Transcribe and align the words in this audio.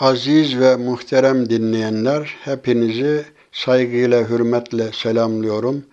Aziz 0.00 0.60
ve 0.60 0.76
muhterem 0.76 1.50
dinleyenler, 1.50 2.34
hepinizi 2.44 3.24
saygıyla, 3.52 4.28
hürmetle 4.28 4.92
selamlıyorum. 4.92 5.84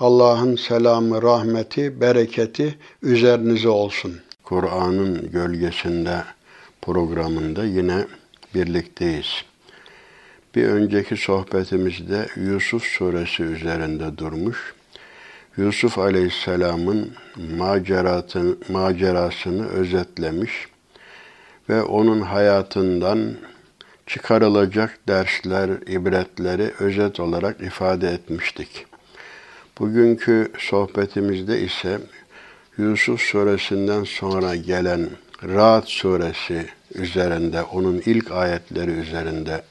Allah'ın 0.00 0.56
selamı, 0.56 1.22
rahmeti, 1.22 2.00
bereketi 2.00 2.78
üzerinize 3.02 3.68
olsun. 3.68 4.20
Kur'an'ın 4.42 5.30
gölgesinde 5.30 6.24
programında 6.82 7.64
yine 7.64 8.04
birlikteyiz. 8.54 9.44
Bir 10.54 10.64
önceki 10.64 11.16
sohbetimizde 11.16 12.26
Yusuf 12.36 12.84
suresi 12.84 13.42
üzerinde 13.42 14.18
durmuş. 14.18 14.74
Yusuf 15.56 15.98
Aleyhisselam'ın 15.98 17.12
macerasını 18.68 19.68
özetlemiş 19.68 20.68
ve 21.68 21.82
onun 21.82 22.20
hayatından 22.20 23.34
çıkarılacak 24.06 24.98
dersler, 25.08 25.70
ibretleri 25.70 26.72
özet 26.80 27.20
olarak 27.20 27.60
ifade 27.60 28.08
etmiştik. 28.08 28.86
Bugünkü 29.78 30.52
sohbetimizde 30.58 31.60
ise 31.60 31.98
Yusuf 32.78 33.20
suresinden 33.20 34.04
sonra 34.04 34.56
gelen 34.56 35.08
Ra'd 35.42 35.84
suresi 35.86 36.66
üzerinde, 36.94 37.62
onun 37.62 38.02
ilk 38.06 38.30
ayetleri 38.30 38.90
üzerinde 38.90 39.62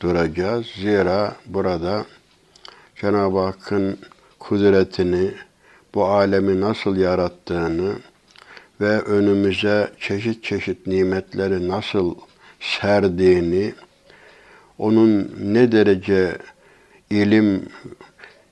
duracağız. 0.00 0.66
Zira 0.66 1.36
burada 1.46 2.04
Cenab-ı 3.00 3.38
Hakk'ın 3.38 3.98
kudretini, 4.38 5.34
bu 5.94 6.04
alemi 6.04 6.60
nasıl 6.60 6.96
yarattığını 6.96 7.92
ve 8.80 9.00
önümüze 9.00 9.90
çeşit 10.00 10.44
çeşit 10.44 10.86
nimetleri 10.86 11.68
nasıl 11.68 12.14
serdiğini, 12.60 13.74
onun 14.78 15.30
ne 15.42 15.72
derece 15.72 16.38
ilim, 17.10 17.68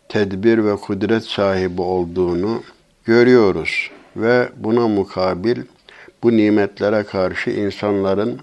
tedbir 0.08 0.64
ve 0.64 0.76
kudret 0.76 1.24
sahibi 1.24 1.82
olduğunu 1.82 2.62
görüyoruz 3.04 3.90
ve 4.16 4.48
buna 4.56 4.88
mukabil 4.88 5.56
bu 6.22 6.36
nimetlere 6.36 7.02
karşı 7.02 7.50
insanların 7.50 8.40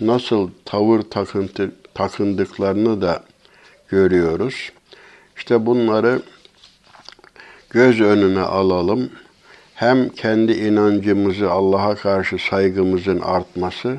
nasıl 0.00 0.50
tavır 0.64 1.02
takıntı, 1.02 1.72
takındıklarını 1.94 3.02
da 3.02 3.22
görüyoruz. 3.88 4.72
İşte 5.36 5.66
bunları 5.66 6.22
göz 7.70 8.00
önüne 8.00 8.40
alalım. 8.40 9.10
Hem 9.80 10.08
kendi 10.08 10.52
inancımızı, 10.52 11.50
Allah'a 11.50 11.94
karşı 11.94 12.36
saygımızın 12.50 13.20
artması, 13.20 13.96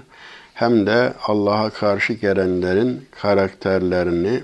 hem 0.53 0.87
de 0.87 1.13
Allah'a 1.23 1.69
karşı 1.69 2.13
gelenlerin 2.13 3.05
karakterlerini 3.21 4.43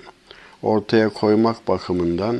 ortaya 0.61 1.09
koymak 1.09 1.67
bakımından 1.67 2.37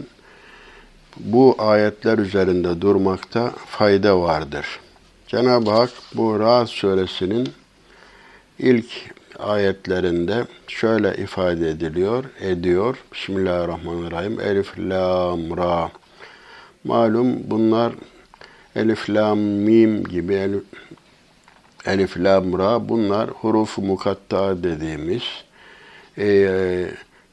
bu 1.19 1.55
ayetler 1.57 2.17
üzerinde 2.17 2.81
durmakta 2.81 3.51
fayda 3.65 4.21
vardır. 4.21 4.79
Cenab-ı 5.27 5.71
Hak 5.71 5.89
bu 6.13 6.39
Rahat 6.39 6.69
suresinin 6.69 7.49
ilk 8.59 8.91
ayetlerinde 9.39 10.45
şöyle 10.67 11.15
ifade 11.15 11.69
ediliyor, 11.69 12.23
ediyor. 12.39 12.97
Bismillahirrahmanirrahim. 13.13 14.39
Elif, 14.39 14.79
Lam, 14.79 15.57
Ra. 15.57 15.91
Malum 16.83 17.49
bunlar 17.49 17.93
Elif, 18.77 19.09
Lam, 19.09 19.39
Mim 19.39 20.03
gibi 20.03 20.33
elif, 21.85 22.17
lam, 22.17 22.59
ra 22.59 22.89
bunlar 22.89 23.29
hurufu 23.29 23.81
mukatta 23.81 24.63
dediğimiz 24.63 25.23
e, 26.17 26.27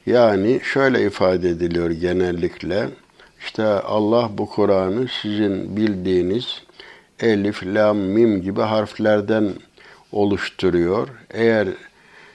yani 0.05 0.59
şöyle 0.63 1.05
ifade 1.05 1.49
ediliyor 1.49 1.91
genellikle 1.91 2.89
işte 3.39 3.63
Allah 3.65 4.29
bu 4.37 4.49
Kur'an'ı 4.49 5.07
sizin 5.21 5.77
bildiğiniz 5.77 6.61
elif, 7.19 7.63
lam, 7.65 7.97
mim 7.97 8.41
gibi 8.41 8.61
harflerden 8.61 9.49
oluşturuyor. 10.11 11.07
Eğer 11.31 11.67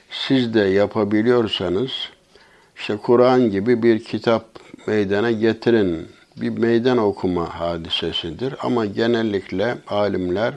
siz 0.09 0.53
de 0.53 0.59
yapabiliyorsanız 0.59 1.91
işte 2.75 2.97
Kur'an 2.97 3.51
gibi 3.51 3.83
bir 3.83 4.03
kitap 4.03 4.45
meydana 4.87 5.31
getirin. 5.31 6.07
Bir 6.41 6.49
meydan 6.49 6.97
okuma 6.97 7.59
hadisesidir. 7.59 8.55
Ama 8.61 8.85
genellikle 8.85 9.77
alimler 9.87 10.53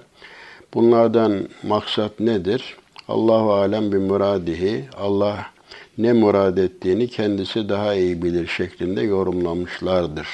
Bunlardan 0.75 1.49
maksat 1.63 2.21
nedir? 2.21 2.77
Allahu 3.09 3.53
alem 3.53 3.93
bir 3.93 3.99
muradihi. 3.99 4.85
Allah 4.97 5.47
ne 5.99 6.13
murad 6.13 6.57
ettiğini 6.57 7.09
kendisi 7.09 7.69
daha 7.69 7.95
iyi 7.95 8.23
bilir 8.23 8.47
şeklinde 8.47 9.03
yorumlamışlardır. 9.03 10.29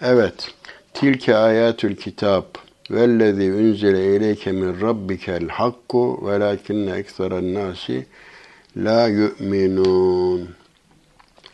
Evet. 0.00 0.50
Tilke 0.94 1.36
ayatül 1.36 1.96
kitap 1.96 2.58
vellezî 2.90 3.52
unzile 3.52 4.16
ileyke 4.16 4.52
min 4.52 4.80
rabbikel 4.80 5.48
hakku 5.48 6.26
velakinne 6.26 6.90
ekseren 6.90 7.54
nasi 7.54 8.06
la 8.76 9.08
yu'minun. 9.08 10.48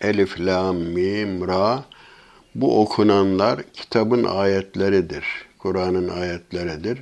Elif, 0.01 0.41
lam, 0.41 0.77
mim, 0.77 1.49
ra. 1.49 1.85
Bu 2.55 2.83
okunanlar 2.83 3.63
kitabın 3.73 4.25
ayetleridir. 4.25 5.25
Kur'an'ın 5.59 6.09
ayetleridir 6.09 6.99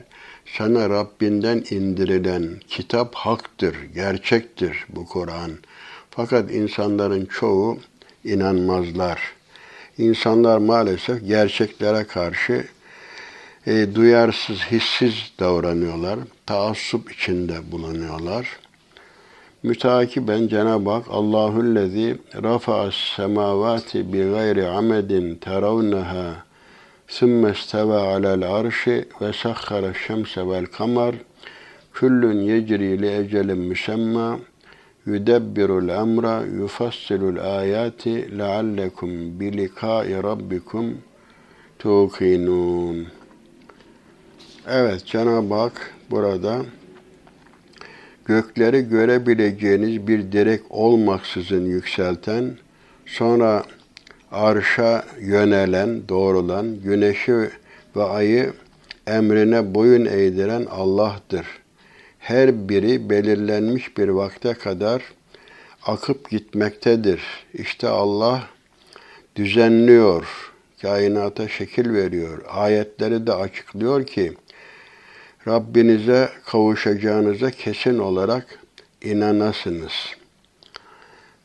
sana 0.58 0.90
Rabbinden 0.90 1.64
indirilen 1.70 2.60
kitap 2.68 3.14
haktır, 3.14 3.76
gerçektir 3.94 4.86
bu 4.88 5.06
Kur'an. 5.06 5.52
Fakat 6.10 6.50
insanların 6.50 7.24
çoğu 7.24 7.78
inanmazlar. 8.24 9.20
İnsanlar 9.98 10.58
maalesef 10.58 11.26
gerçeklere 11.26 12.04
karşı 12.04 12.66
e, 13.66 13.94
duyarsız, 13.94 14.58
hissiz 14.58 15.32
davranıyorlar. 15.40 16.18
Taassup 16.46 17.12
içinde 17.12 17.72
bulunuyorlar. 17.72 18.48
Mütakiben 19.62 20.48
Cenab-ı 20.48 20.90
Hak 20.90 21.04
Allahüllezî 21.10 22.18
rafa'as 22.42 22.94
semavati 23.16 24.12
bi 24.12 24.18
gayri 24.18 24.66
amedin 24.66 25.34
teravneha 25.34 26.34
sümme 27.08 27.50
isteva 27.50 28.02
alel 28.02 28.54
arşi 28.54 29.08
ve 29.20 29.32
sakhara 29.32 29.94
şemse 29.94 30.48
vel 30.48 30.66
kamer 30.66 31.14
küllün 31.92 32.40
yecri 32.40 33.02
li 33.02 33.14
ecelin 33.14 33.58
müsemma 33.58 34.38
yudebbirul 35.06 35.88
emra 35.88 36.42
yufassilul 36.42 37.58
ayati 37.58 38.38
leallekum 38.38 39.40
bilikai 39.40 40.22
rabbikum 40.22 40.98
tuqinun. 41.78 43.06
Evet 44.68 45.06
Cenab-ı 45.06 45.54
Hak 45.54 45.94
burada 46.10 46.62
gökleri 48.32 48.88
görebileceğiniz 48.88 50.06
bir 50.06 50.32
direk 50.32 50.60
olmaksızın 50.70 51.66
yükselten, 51.66 52.50
sonra 53.06 53.64
arşa 54.30 55.04
yönelen, 55.20 56.08
doğrulan, 56.08 56.80
güneşi 56.80 57.50
ve 57.96 58.02
ayı 58.02 58.52
emrine 59.06 59.74
boyun 59.74 60.04
eğdiren 60.04 60.66
Allah'tır. 60.70 61.46
Her 62.18 62.68
biri 62.68 63.10
belirlenmiş 63.10 63.98
bir 63.98 64.08
vakte 64.08 64.54
kadar 64.54 65.02
akıp 65.86 66.30
gitmektedir. 66.30 67.22
İşte 67.54 67.88
Allah 67.88 68.42
düzenliyor, 69.36 70.52
kainata 70.82 71.48
şekil 71.48 71.94
veriyor. 71.94 72.38
Ayetleri 72.48 73.26
de 73.26 73.32
açıklıyor 73.32 74.06
ki 74.06 74.32
Rabbinize 75.48 76.28
kavuşacağınıza 76.46 77.50
kesin 77.50 77.98
olarak 77.98 78.58
inanasınız. 79.02 79.92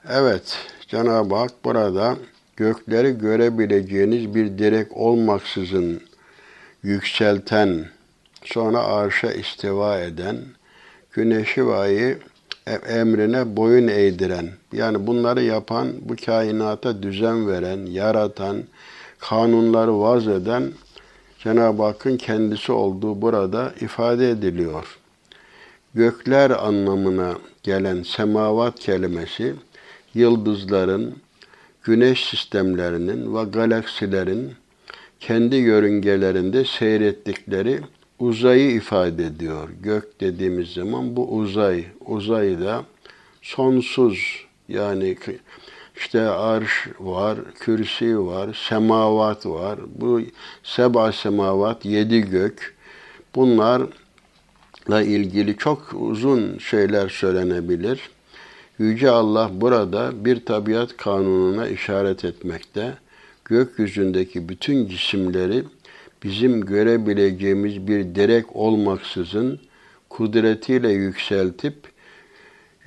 Evet, 0.10 0.58
Cenab-ı 0.88 1.36
Hak 1.36 1.52
burada 1.66 2.18
gökleri 2.58 3.18
görebileceğiniz 3.18 4.36
bir 4.36 4.58
direk 4.58 4.98
olmaksızın 4.98 6.02
yükselten, 6.84 7.86
sonra 8.44 8.84
arşa 8.84 9.32
istiva 9.32 10.00
eden, 10.00 10.38
güneşi 11.12 11.68
ve 11.68 11.76
ayı 11.76 12.20
emrine 12.90 13.56
boyun 13.58 13.88
eğdiren, 13.88 14.50
yani 14.74 15.08
bunları 15.08 15.44
yapan, 15.44 15.88
bu 16.02 16.16
kainata 16.26 17.04
düzen 17.04 17.48
veren, 17.48 17.86
yaratan, 17.86 18.64
kanunları 19.20 20.00
vaz 20.00 20.28
eden 20.28 20.72
Cenab-ı 21.44 21.84
Hakk'ın 21.84 22.18
kendisi 22.18 22.72
olduğu 22.72 23.22
burada 23.22 23.74
ifade 23.81 24.30
ediliyor. 24.30 24.98
Gökler 25.94 26.50
anlamına 26.50 27.38
gelen 27.63 28.04
semavat 28.04 28.80
kelimesi, 28.80 29.54
yıldızların, 30.13 31.16
güneş 31.84 32.25
sistemlerinin 32.25 33.36
ve 33.36 33.44
galaksilerin 33.44 34.54
kendi 35.19 35.56
yörüngelerinde 35.56 36.66
seyrettikleri 36.66 37.80
uzayı 38.19 38.72
ifade 38.72 39.25
ediyor. 39.25 39.69
Gök 39.83 40.22
dediğimiz 40.22 40.69
zaman 40.69 41.16
bu 41.16 41.36
uzay. 41.36 41.86
Uzayı 42.06 42.60
da 42.60 42.83
sonsuz 43.42 44.45
yani 44.69 45.18
işte 45.98 46.22
arş 46.22 46.88
var, 47.00 47.40
kürsi 47.60 48.20
var, 48.20 48.62
semavat 48.70 49.46
var. 49.46 49.80
Bu 49.96 50.22
seba 50.64 51.12
semavat, 51.12 51.86
yedi 51.86 52.22
gök. 52.22 52.76
Bunlarla 53.36 55.02
ilgili 55.02 55.58
çok 55.58 55.94
uzun 55.94 56.58
şeyler 56.58 57.10
söylenebilir. 57.10 58.10
Yüce 58.80 59.10
Allah 59.10 59.50
burada 59.54 60.26
bir 60.26 60.46
tabiat 60.46 60.98
kanununa 60.98 61.68
işaret 61.68 62.26
etmekte. 62.26 62.94
Gökyüzündeki 63.46 64.50
bütün 64.50 64.88
cisimleri 64.88 65.64
bizim 66.24 66.66
görebileceğimiz 66.66 67.88
bir 67.88 68.16
derek 68.16 68.56
olmaksızın 68.56 69.60
kudretiyle 70.10 70.92
yükseltip 70.92 71.76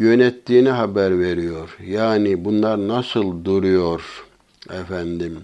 yönettiğini 0.01 0.69
haber 0.69 1.21
veriyor. 1.21 1.77
Yani 1.87 2.45
bunlar 2.45 2.89
nasıl 2.89 3.45
duruyor 3.45 4.25
efendim, 4.71 5.39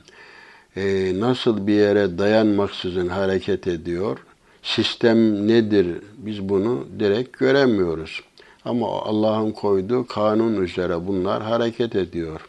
e, 0.76 1.12
nasıl 1.20 1.66
bir 1.66 1.72
yere 1.72 2.18
dayanmaksızın 2.18 3.08
hareket 3.08 3.66
ediyor, 3.66 4.18
sistem 4.62 5.48
nedir 5.48 5.86
biz 6.16 6.48
bunu 6.48 6.86
direkt 6.98 7.38
göremiyoruz. 7.38 8.20
Ama 8.64 8.86
Allah'ın 9.02 9.50
koyduğu 9.50 10.06
kanun 10.06 10.62
üzere 10.62 11.06
bunlar 11.06 11.42
hareket 11.42 11.96
ediyor. 11.96 12.40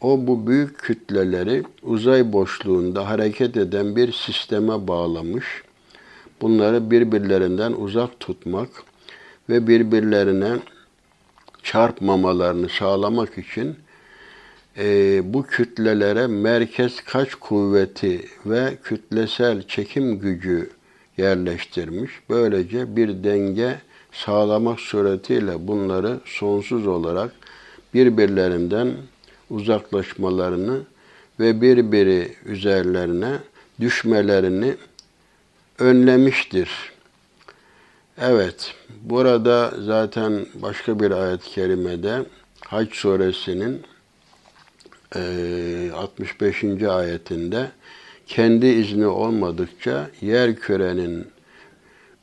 O 0.00 0.26
bu 0.26 0.46
büyük 0.46 0.78
kütleleri 0.78 1.62
uzay 1.82 2.32
boşluğunda 2.32 3.08
hareket 3.08 3.56
eden 3.56 3.96
bir 3.96 4.12
sisteme 4.12 4.88
bağlamış. 4.88 5.44
Bunları 6.40 6.90
birbirlerinden 6.90 7.72
uzak 7.72 8.20
tutmak 8.20 8.68
ve 9.48 9.66
birbirlerine 9.66 10.56
çarpmamalarını 11.62 12.68
sağlamak 12.68 13.38
için 13.38 13.76
e, 14.78 15.20
bu 15.34 15.42
kütlelere 15.42 16.26
merkez 16.26 17.00
kaç 17.04 17.34
kuvveti 17.34 18.26
ve 18.46 18.74
kütlesel 18.82 19.62
çekim 19.62 20.18
gücü 20.18 20.70
yerleştirmiş. 21.16 22.10
Böylece 22.30 22.96
bir 22.96 23.24
denge 23.24 23.78
sağlamak 24.12 24.80
suretiyle 24.80 25.68
bunları 25.68 26.20
sonsuz 26.24 26.86
olarak 26.86 27.32
birbirlerinden 27.94 28.92
uzaklaşmalarını 29.50 30.80
ve 31.40 31.60
birbiri 31.60 32.34
üzerlerine 32.44 33.38
düşmelerini 33.80 34.74
önlemiştir. 35.78 36.92
Evet, 38.20 38.74
burada 39.02 39.72
zaten 39.78 40.46
başka 40.54 41.00
bir 41.00 41.10
ayet-i 41.10 41.50
kerimede 41.50 42.24
Hac 42.66 42.88
suresinin 42.92 43.82
65. 45.94 46.64
ayetinde 46.82 47.70
kendi 48.26 48.66
izni 48.66 49.06
olmadıkça 49.06 50.10
yer 50.20 50.56
kürenin 50.56 51.26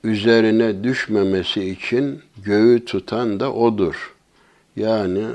üzerine 0.04 0.84
düşmemesi 0.84 1.70
için 1.70 2.22
göğü 2.44 2.86
tutan 2.86 3.40
da 3.40 3.54
odur. 3.54 4.16
Yani 4.76 5.26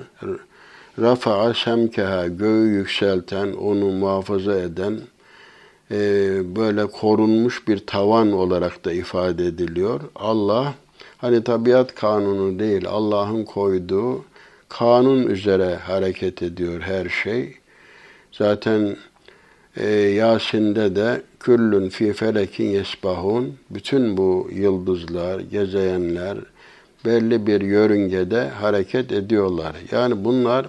rafa'a 0.99 1.55
semkeha 1.55 2.27
göğü 2.27 2.69
yükselten, 2.69 3.53
onu 3.53 3.85
muhafaza 3.85 4.59
eden, 4.59 5.01
e, 5.91 5.97
böyle 6.57 6.87
korunmuş 6.87 7.69
bir 7.69 7.79
tavan 7.87 8.33
olarak 8.33 8.85
da 8.85 8.93
ifade 8.93 9.47
ediliyor. 9.47 10.01
Allah 10.15 10.75
hani 11.23 11.45
tabiat 11.45 11.95
kanunu 11.95 12.59
değil, 12.59 12.85
Allah'ın 12.89 13.45
koyduğu 13.45 14.25
kanun 14.69 15.27
üzere 15.27 15.75
hareket 15.75 16.43
ediyor 16.43 16.81
her 16.81 17.09
şey. 17.09 17.57
Zaten 18.33 18.97
e, 19.77 19.87
Yasin'de 19.91 20.97
de 20.97 21.23
küllün 21.41 21.89
fi 21.89 22.13
felekin 22.13 22.65
yesbahun 22.65 23.55
bütün 23.71 24.17
bu 24.17 24.49
yıldızlar, 24.53 25.41
gezeyenler 25.41 26.39
belli 27.05 27.47
bir 27.47 27.61
yörüngede 27.61 28.49
hareket 28.49 29.13
ediyorlar. 29.13 29.77
Yani 29.91 30.25
bunlar 30.25 30.67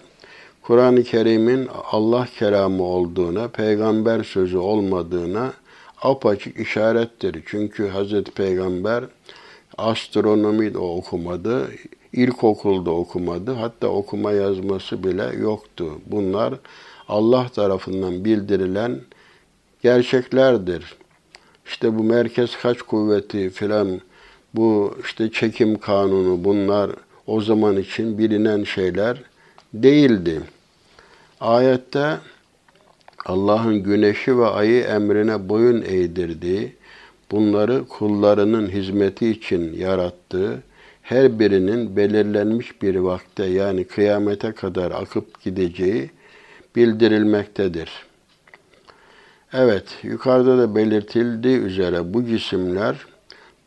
Kur'an-ı 0.61 1.03
Kerim'in 1.03 1.69
Allah 1.91 2.27
kelamı 2.39 2.83
olduğuna, 2.83 3.47
peygamber 3.47 4.23
sözü 4.23 4.57
olmadığına 4.57 5.53
apaçık 6.01 6.59
işarettir. 6.59 7.43
Çünkü 7.45 7.87
Hazreti 7.87 8.31
Peygamber 8.31 9.03
astronomi 9.77 10.73
de 10.73 10.77
okumadı, 10.77 11.71
ilkokulda 12.13 12.91
okumadı, 12.91 13.51
hatta 13.51 13.87
okuma 13.87 14.31
yazması 14.31 15.03
bile 15.03 15.35
yoktu. 15.41 15.91
Bunlar 16.05 16.53
Allah 17.07 17.49
tarafından 17.49 18.25
bildirilen 18.25 19.01
gerçeklerdir. 19.83 20.95
İşte 21.65 21.97
bu 21.97 22.03
merkez 22.03 22.57
kaç 22.61 22.81
kuvveti 22.81 23.49
filan, 23.49 24.01
bu 24.53 24.97
işte 25.03 25.31
çekim 25.31 25.79
kanunu 25.79 26.43
bunlar 26.43 26.91
o 27.27 27.41
zaman 27.41 27.77
için 27.77 28.17
bilinen 28.17 28.63
şeyler 28.63 29.17
değildi. 29.73 30.41
Ayette 31.39 32.17
Allah'ın 33.25 33.83
güneşi 33.83 34.37
ve 34.37 34.45
ayı 34.45 34.83
emrine 34.83 35.49
boyun 35.49 35.81
eğdirdiği, 35.81 36.75
bunları 37.31 37.87
kullarının 37.87 38.69
hizmeti 38.69 39.29
için 39.29 39.73
yarattığı, 39.73 40.63
her 41.01 41.39
birinin 41.39 41.95
belirlenmiş 41.95 42.81
bir 42.81 42.95
vakte 42.95 43.45
yani 43.45 43.83
kıyamete 43.83 44.51
kadar 44.51 44.91
akıp 44.91 45.43
gideceği 45.43 46.11
bildirilmektedir. 46.75 47.89
Evet, 49.53 49.85
yukarıda 50.03 50.57
da 50.57 50.75
belirtildiği 50.75 51.57
üzere 51.57 52.13
bu 52.13 52.25
cisimler 52.25 52.95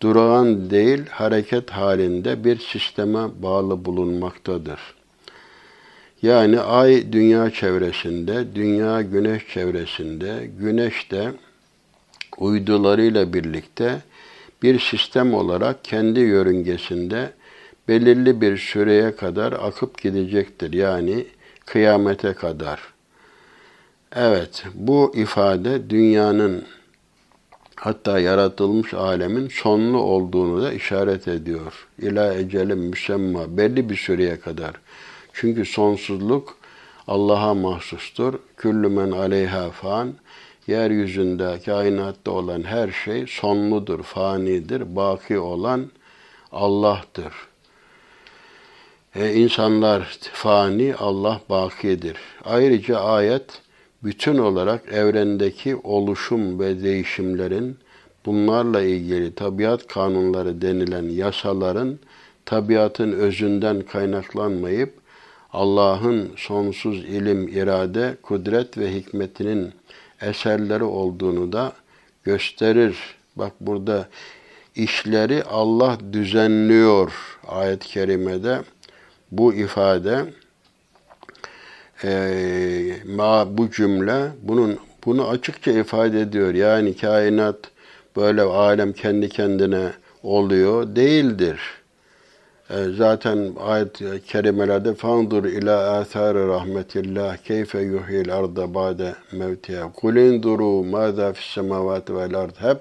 durağan 0.03 0.71
değil 0.71 1.07
hareket 1.11 1.71
halinde 1.71 2.45
bir 2.45 2.59
sisteme 2.59 3.43
bağlı 3.43 3.85
bulunmaktadır. 3.85 4.81
Yani 6.23 6.61
ay 6.61 7.13
dünya 7.13 7.51
çevresinde, 7.51 8.55
dünya 8.55 9.03
güneş 9.03 9.49
çevresinde, 9.49 10.51
güneş 10.59 11.11
de 11.11 11.33
uydularıyla 12.39 13.33
birlikte 13.33 14.03
bir 14.63 14.81
sistem 14.81 15.35
olarak 15.35 15.85
kendi 15.85 16.21
yörüngesinde 16.21 17.33
belirli 17.89 18.41
bir 18.41 18.59
süreye 18.59 19.17
kadar 19.17 19.53
akıp 19.53 20.03
gidecektir. 20.03 20.73
Yani 20.73 21.27
kıyamete 21.67 22.33
kadar. 22.33 22.81
Evet, 24.17 24.65
bu 24.75 25.13
ifade 25.15 25.91
dünyanın 25.91 26.65
hatta 27.77 28.19
yaratılmış 28.19 28.95
alemin 28.95 29.49
sonlu 29.49 29.99
olduğunu 29.99 30.63
da 30.63 30.73
işaret 30.73 31.29
ediyor. 31.29 31.89
İla 31.99 32.35
ecelin 32.35 32.79
müsemma 32.79 33.57
belli 33.57 33.91
bir 33.91 33.97
süreye 33.97 34.41
kadar. 34.41 34.73
Çünkü 35.33 35.65
sonsuzluk 35.65 36.57
Allah'a 37.09 37.55
mahsustur. 37.55 38.35
Küllü 38.57 38.89
men 38.89 39.11
aleyha 39.11 39.71
fan. 39.71 40.15
Yeryüzünde, 40.67 41.61
kainatta 41.65 42.31
olan 42.31 42.63
her 42.63 42.89
şey 43.05 43.27
sonludur, 43.27 44.03
fanidir. 44.03 44.97
Baki 44.97 45.39
olan 45.39 45.91
Allah'tır. 46.53 47.33
E, 49.15 49.35
insanlar 49.35 50.19
fani, 50.33 50.95
Allah 50.95 51.41
bakidir. 51.49 52.17
Ayrıca 52.45 53.01
ayet 53.01 53.63
bütün 54.03 54.39
olarak 54.39 54.93
evrendeki 54.93 55.77
oluşum 55.77 56.61
ve 56.61 56.83
değişimlerin 56.83 57.79
bunlarla 58.27 58.83
ilgili 58.83 59.35
tabiat 59.35 59.87
kanunları 59.87 60.63
denilen 60.63 61.09
yasaların 61.09 61.99
tabiatın 62.45 63.13
özünden 63.13 63.81
kaynaklanmayıp 63.81 64.95
Allah'ın 65.53 66.31
sonsuz 66.37 67.05
ilim, 67.05 67.49
irade, 67.49 68.17
kudret 68.23 68.79
ve 68.79 68.95
hikmetinin 68.95 69.73
eserleri 70.21 70.85
olduğunu 70.85 71.53
da 71.53 71.73
gösterir. 72.25 72.97
Bak 73.37 73.53
burada 73.61 74.09
işleri 74.75 75.45
Allah 75.45 75.99
düzenliyor 76.13 77.13
ayet-i 77.49 77.89
kerimede 77.89 78.61
bu 79.33 79.55
ifade 79.55 80.25
e, 82.05 82.11
ma 83.07 83.59
bu 83.59 83.71
cümle 83.71 84.29
bunun 84.43 84.79
bunu 85.05 85.29
açıkça 85.29 85.71
ifade 85.71 86.21
ediyor. 86.21 86.55
Yani 86.55 86.97
kainat 86.97 87.57
böyle 88.17 88.43
alem 88.43 88.93
kendi 88.93 89.29
kendine 89.29 89.93
oluyor 90.23 90.97
değildir. 90.97 91.61
E, 92.71 92.85
zaten 92.99 93.55
ayet-i 93.61 94.23
kerimelerde 94.27 94.95
fandur 94.95 95.45
ila 95.45 95.99
athari 95.99 96.49
rahmetillah 96.49 97.37
keyfe 97.37 97.81
yuhyil 97.81 98.35
arda 98.35 98.75
ba'de 98.75 99.15
mevtiha 99.33 99.93
kul 99.93 100.17
induru 100.17 100.85
maza 100.85 101.33
fis 101.33 101.55
semavati 101.55 102.15
vel 102.15 102.35
ard 102.35 102.57
hep 102.59 102.79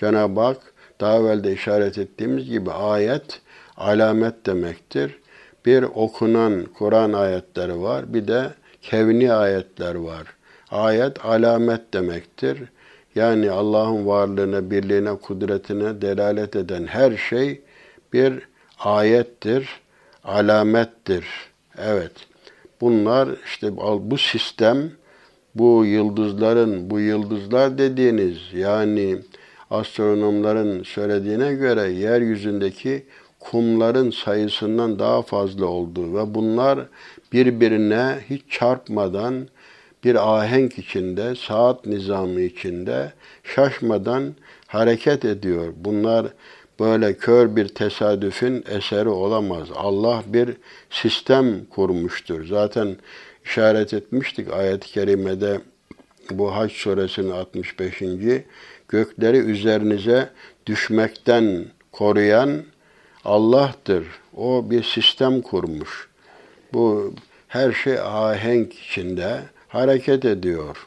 Cenab-ı 0.00 0.40
Hak 0.40 0.60
daha 1.00 1.16
evvel 1.16 1.44
de 1.44 1.52
işaret 1.52 1.98
ettiğimiz 1.98 2.44
gibi 2.50 2.70
ayet 2.70 3.40
alamet 3.76 4.46
demektir 4.46 5.18
Bir 5.66 5.82
okunan 5.82 6.64
Kur'an 6.64 7.12
ayetleri 7.12 7.80
var, 7.80 8.14
bir 8.14 8.28
de 8.28 8.50
kevni 8.82 9.32
ayetler 9.32 9.94
var. 9.94 10.26
Ayet 10.70 11.24
alamet 11.24 11.94
demektir. 11.94 12.58
Yani 13.14 13.50
Allah'ın 13.50 14.06
varlığına, 14.06 14.70
birliğine, 14.70 15.14
kudretine 15.14 16.02
delalet 16.02 16.56
eden 16.56 16.86
her 16.86 17.16
şey 17.16 17.60
bir 18.12 18.48
ayettir, 18.78 19.68
alamettir. 20.24 21.26
Evet. 21.78 22.12
Bunlar 22.80 23.28
işte 23.44 23.76
bu 24.10 24.18
sistem, 24.18 24.90
bu 25.54 25.84
yıldızların, 25.84 26.90
bu 26.90 27.00
yıldızlar 27.00 27.78
dediğiniz 27.78 28.38
yani 28.54 29.16
astronomların 29.70 30.82
söylediğine 30.82 31.54
göre 31.54 31.90
yeryüzündeki 31.90 33.06
kumların 33.40 34.10
sayısından 34.10 34.98
daha 34.98 35.22
fazla 35.22 35.66
olduğu 35.66 36.14
ve 36.14 36.34
bunlar 36.34 36.78
birbirine 37.32 38.18
hiç 38.30 38.42
çarpmadan 38.50 39.48
bir 40.04 40.36
ahenk 40.36 40.78
içinde, 40.78 41.34
saat 41.34 41.86
nizamı 41.86 42.40
içinde 42.40 43.12
şaşmadan 43.44 44.34
hareket 44.66 45.24
ediyor. 45.24 45.72
Bunlar 45.76 46.26
böyle 46.80 47.16
kör 47.16 47.56
bir 47.56 47.68
tesadüfün 47.68 48.64
eseri 48.68 49.08
olamaz. 49.08 49.68
Allah 49.74 50.22
bir 50.26 50.56
sistem 50.90 51.64
kurmuştur. 51.64 52.46
Zaten 52.46 52.96
işaret 53.44 53.94
etmiştik 53.94 54.52
ayet-i 54.52 54.88
kerimede 54.92 55.60
bu 56.30 56.56
Hac 56.56 56.72
suresinin 56.72 57.30
65. 57.30 58.02
gökleri 58.88 59.36
üzerinize 59.36 60.30
düşmekten 60.66 61.64
koruyan 61.92 62.62
Allah'tır. 63.24 64.06
O 64.36 64.70
bir 64.70 64.82
sistem 64.82 65.42
kurmuş. 65.42 66.08
Bu 66.72 67.14
her 67.48 67.72
şey 67.72 67.98
ahenk 68.00 68.74
içinde 68.74 69.40
hareket 69.68 70.24
ediyor. 70.24 70.86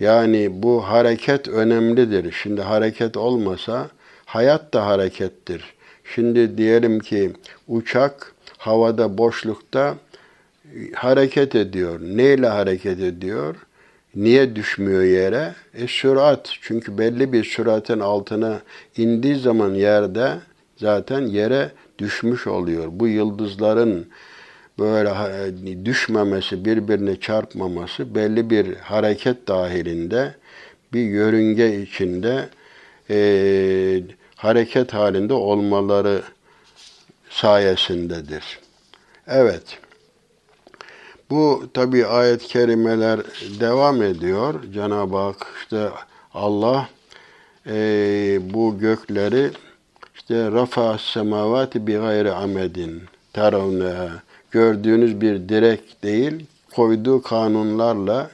Yani 0.00 0.62
bu 0.62 0.82
hareket 0.82 1.48
önemlidir. 1.48 2.32
Şimdi 2.42 2.62
hareket 2.62 3.16
olmasa 3.16 3.90
hayat 4.28 4.74
da 4.74 4.86
harekettir. 4.86 5.64
Şimdi 6.14 6.58
diyelim 6.58 7.00
ki 7.00 7.32
uçak 7.68 8.32
havada 8.58 9.18
boşlukta 9.18 9.94
hareket 10.94 11.54
ediyor. 11.54 12.00
Neyle 12.00 12.46
hareket 12.46 13.00
ediyor? 13.00 13.56
Niye 14.14 14.56
düşmüyor 14.56 15.02
yere? 15.02 15.54
E 15.74 15.86
sürat. 15.86 16.50
Çünkü 16.60 16.98
belli 16.98 17.32
bir 17.32 17.44
süratin 17.44 18.00
altına 18.00 18.60
indiği 18.96 19.36
zaman 19.36 19.74
yerde 19.74 20.32
zaten 20.76 21.20
yere 21.20 21.70
düşmüş 21.98 22.46
oluyor. 22.46 22.88
Bu 22.90 23.08
yıldızların 23.08 24.06
böyle 24.78 25.10
düşmemesi, 25.84 26.64
birbirine 26.64 27.20
çarpmaması 27.20 28.14
belli 28.14 28.50
bir 28.50 28.76
hareket 28.76 29.48
dahilinde 29.48 30.34
bir 30.92 31.02
yörünge 31.02 31.82
içinde 31.82 32.48
e, 33.10 34.17
hareket 34.38 34.94
halinde 34.94 35.34
olmaları 35.34 36.22
sayesindedir. 37.30 38.58
Evet. 39.26 39.78
Bu 41.30 41.68
tabi 41.74 42.06
ayet-i 42.06 42.46
kerimeler 42.46 43.20
devam 43.60 44.02
ediyor. 44.02 44.54
Cenab-ı 44.74 45.16
Hak 45.16 45.46
işte 45.60 45.88
Allah 46.34 46.88
e, 47.66 47.74
bu 48.54 48.78
gökleri 48.78 49.50
işte 50.14 50.52
rafa 50.52 50.98
semavati 50.98 51.86
bi 51.86 51.92
gayri 51.92 52.32
amedin 52.32 53.02
teravneha 53.32 54.08
gördüğünüz 54.50 55.20
bir 55.20 55.48
direk 55.48 56.02
değil 56.02 56.46
koyduğu 56.74 57.22
kanunlarla 57.22 58.30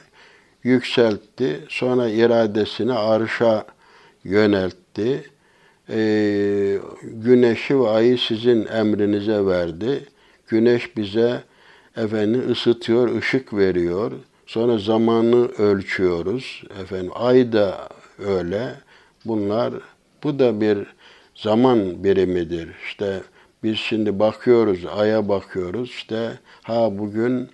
yükseltti. 0.63 1.65
Sonra 1.69 2.09
iradesini 2.09 2.93
arşa 2.93 3.65
yöneltti. 4.23 5.34
Ee, 5.89 6.77
güneşi 7.03 7.79
ve 7.79 7.87
ayı 7.87 8.17
sizin 8.17 8.65
emrinize 8.65 9.45
verdi. 9.45 10.05
Güneş 10.47 10.97
bize 10.97 11.43
efendim 11.97 12.51
ısıtıyor, 12.51 13.15
ışık 13.15 13.53
veriyor. 13.53 14.11
Sonra 14.45 14.77
zamanı 14.77 15.47
ölçüyoruz. 15.47 16.63
Efendim 16.81 17.11
ay 17.15 17.51
da 17.53 17.89
öyle. 18.19 18.75
Bunlar 19.25 19.73
bu 20.23 20.39
da 20.39 20.61
bir 20.61 20.77
zaman 21.35 22.03
birimidir. 22.03 22.69
İşte 22.85 23.21
biz 23.63 23.77
şimdi 23.77 24.19
bakıyoruz, 24.19 24.85
aya 24.85 25.29
bakıyoruz. 25.29 25.89
İşte 25.89 26.39
ha 26.63 26.97
bugün 26.97 27.49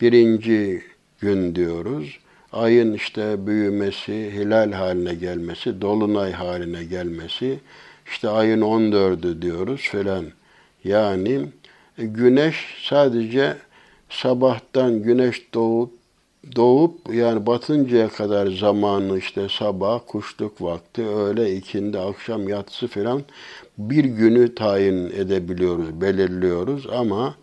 birinci 0.00 0.82
gün 1.20 1.54
diyoruz. 1.54 2.18
Ayın 2.52 2.92
işte 2.94 3.46
büyümesi, 3.46 4.30
hilal 4.34 4.72
haline 4.72 5.14
gelmesi, 5.14 5.80
dolunay 5.80 6.32
haline 6.32 6.84
gelmesi. 6.84 7.58
işte 8.06 8.28
ayın 8.28 8.60
14'ü 8.60 9.42
diyoruz 9.42 9.88
falan. 9.92 10.24
Yani 10.84 11.46
e, 11.98 12.04
güneş 12.06 12.56
sadece 12.82 13.56
sabahtan 14.10 15.02
güneş 15.02 15.54
doğup 15.54 15.90
doğup 16.56 17.14
yani 17.14 17.46
batıncaya 17.46 18.08
kadar 18.08 18.46
zamanı 18.46 19.18
işte 19.18 19.48
sabah, 19.48 20.00
kuşluk 20.06 20.62
vakti, 20.62 21.02
öğle, 21.06 21.56
ikindi, 21.56 21.98
akşam, 21.98 22.48
yatsı 22.48 22.88
falan 22.88 23.22
bir 23.78 24.04
günü 24.04 24.54
tayin 24.54 25.06
edebiliyoruz, 25.10 26.00
belirliyoruz 26.00 26.86
ama 26.86 27.34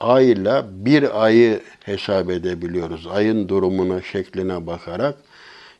ayla 0.00 0.66
bir 0.70 1.24
ayı 1.24 1.60
hesap 1.84 2.30
edebiliyoruz. 2.30 3.06
Ayın 3.06 3.48
durumuna, 3.48 4.02
şekline 4.02 4.66
bakarak. 4.66 5.14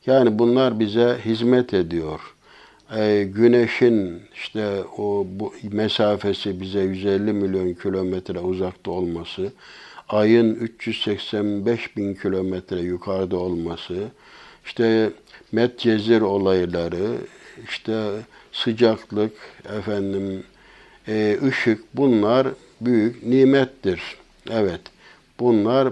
Yani 0.06 0.38
bunlar 0.38 0.80
bize 0.80 1.18
hizmet 1.24 1.74
ediyor. 1.74 2.20
Ee, 2.96 3.28
güneşin 3.34 4.22
işte 4.34 4.82
o 4.98 5.26
bu 5.30 5.52
mesafesi 5.72 6.60
bize 6.60 6.80
150 6.80 7.32
milyon 7.32 7.74
kilometre 7.74 8.38
uzakta 8.38 8.90
olması, 8.90 9.52
ayın 10.08 10.54
385 10.54 11.96
bin 11.96 12.14
kilometre 12.14 12.80
yukarıda 12.80 13.36
olması, 13.36 13.94
işte 14.64 15.10
Medcezir 15.52 16.20
olayları, 16.20 17.16
işte 17.68 18.10
sıcaklık, 18.52 19.32
efendim 19.78 20.44
e, 21.08 21.38
ışık 21.42 21.96
bunlar 21.96 22.46
büyük 22.80 23.22
nimettir. 23.22 24.02
Evet. 24.50 24.80
Bunlar 25.40 25.88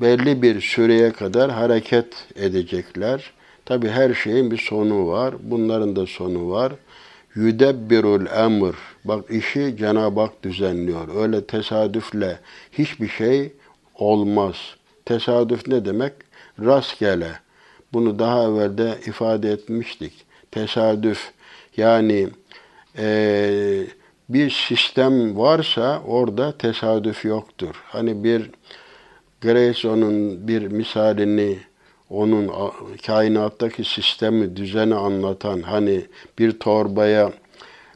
belli 0.00 0.42
bir 0.42 0.60
süreye 0.60 1.12
kadar 1.12 1.50
hareket 1.50 2.26
edecekler. 2.36 3.30
Tabi 3.64 3.88
her 3.88 4.14
şeyin 4.14 4.50
bir 4.50 4.58
sonu 4.58 5.08
var. 5.08 5.34
Bunların 5.42 5.96
da 5.96 6.06
sonu 6.06 6.50
var. 6.50 6.72
Yüdebbirul 7.34 8.26
emr. 8.26 8.74
Bak 9.04 9.30
işi 9.30 9.76
Cenab-ı 9.78 10.20
Hak 10.20 10.42
düzenliyor. 10.42 11.22
Öyle 11.22 11.44
tesadüfle 11.44 12.38
hiçbir 12.72 13.08
şey 13.08 13.52
olmaz. 13.94 14.56
Tesadüf 15.04 15.68
ne 15.68 15.84
demek? 15.84 16.12
Rastgele. 16.60 17.32
Bunu 17.92 18.18
daha 18.18 18.44
evvel 18.44 18.78
de 18.78 18.98
ifade 19.06 19.52
etmiştik. 19.52 20.12
Tesadüf 20.50 21.30
yani 21.76 22.28
e, 22.98 23.86
bir 24.32 24.50
sistem 24.50 25.38
varsa 25.38 26.02
orada 26.06 26.52
tesadüf 26.52 27.24
yoktur. 27.24 27.82
Hani 27.84 28.24
bir 28.24 28.50
Grayson'un 29.40 30.48
bir 30.48 30.62
misalini 30.62 31.58
onun 32.10 32.50
kainattaki 33.06 33.84
sistemi, 33.84 34.56
düzeni 34.56 34.94
anlatan 34.94 35.62
hani 35.62 36.06
bir 36.38 36.58
torbaya 36.58 37.32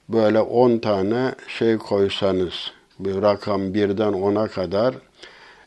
böyle 0.09 0.41
10 0.41 0.79
tane 0.79 1.35
şey 1.49 1.79
koysanız 1.79 2.73
bir 2.99 3.23
rakam 3.23 3.75
birden 3.75 4.13
ona 4.13 4.49
kadar 4.49 4.95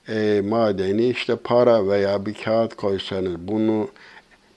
e, 0.09 0.41
madeni 0.45 1.09
işte 1.09 1.35
para 1.35 1.87
veya 1.87 2.25
bir 2.25 2.33
kağıt 2.33 2.75
koysanız 2.75 3.39
bunu 3.39 3.87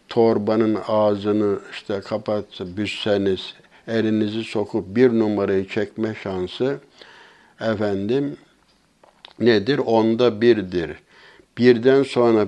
torbanın 0.09 0.79
ağzını 0.89 1.59
işte 1.73 2.01
kapat 2.01 2.45
büsseniz 2.61 3.55
elinizi 3.91 4.45
sokup 4.45 4.97
bir 4.97 5.11
numarayı 5.11 5.69
çekme 5.69 6.15
şansı 6.23 6.79
efendim 7.61 8.37
nedir? 9.41 9.79
Onda 9.79 10.41
birdir. 10.41 10.91
Birden 11.59 12.03
sonra 12.03 12.47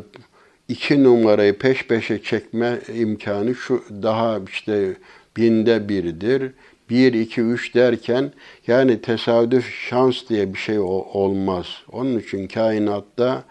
iki 0.68 1.04
numarayı 1.04 1.58
peş 1.58 1.86
peşe 1.86 2.22
çekme 2.22 2.78
imkanı 2.94 3.54
şu 3.54 3.84
daha 4.02 4.40
işte 4.48 4.96
binde 5.36 5.88
birdir. 5.88 6.52
Bir, 6.90 7.12
iki, 7.12 7.40
üç 7.40 7.74
derken 7.74 8.32
yani 8.66 9.00
tesadüf 9.00 9.74
şans 9.88 10.28
diye 10.28 10.54
bir 10.54 10.58
şey 10.58 10.78
olmaz. 10.78 11.66
Onun 11.92 12.18
için 12.18 12.48
kainatta 12.48 13.44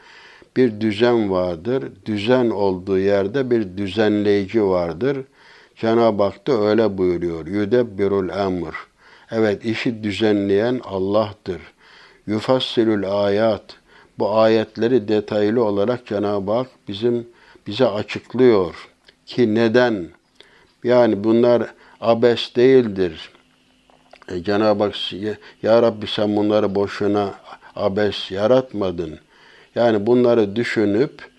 bir 0.57 0.81
düzen 0.81 1.31
vardır. 1.31 1.83
Düzen 2.05 2.49
olduğu 2.49 2.99
yerde 2.99 3.51
bir 3.51 3.77
düzenleyici 3.77 4.63
vardır. 4.63 5.17
Cenab-ı 5.81 6.23
Hak 6.23 6.47
da 6.47 6.53
öyle 6.53 6.97
buyuruyor. 6.97 7.47
Yüdebbirul 7.47 8.29
emr. 8.29 8.75
Evet 9.31 9.65
işi 9.65 10.03
düzenleyen 10.03 10.81
Allah'tır. 10.83 11.61
Yufassilül 12.27 13.11
ayat. 13.11 13.63
Bu 14.19 14.37
ayetleri 14.37 15.07
detaylı 15.07 15.63
olarak 15.63 16.05
Cenab-ı 16.05 16.51
Hak 16.51 16.67
bizim 16.87 17.27
bize 17.67 17.87
açıklıyor 17.87 18.89
ki 19.25 19.55
neden? 19.55 20.07
Yani 20.83 21.23
bunlar 21.23 21.73
abes 22.01 22.55
değildir. 22.55 23.31
E, 24.27 24.43
Cenab-ı 24.43 24.83
Hak 24.83 25.13
ya 25.63 25.81
Rabbi 25.81 26.07
sen 26.07 26.35
bunları 26.35 26.75
boşuna 26.75 27.33
abes 27.75 28.31
yaratmadın. 28.31 29.19
Yani 29.75 30.05
bunları 30.07 30.55
düşünüp 30.55 31.29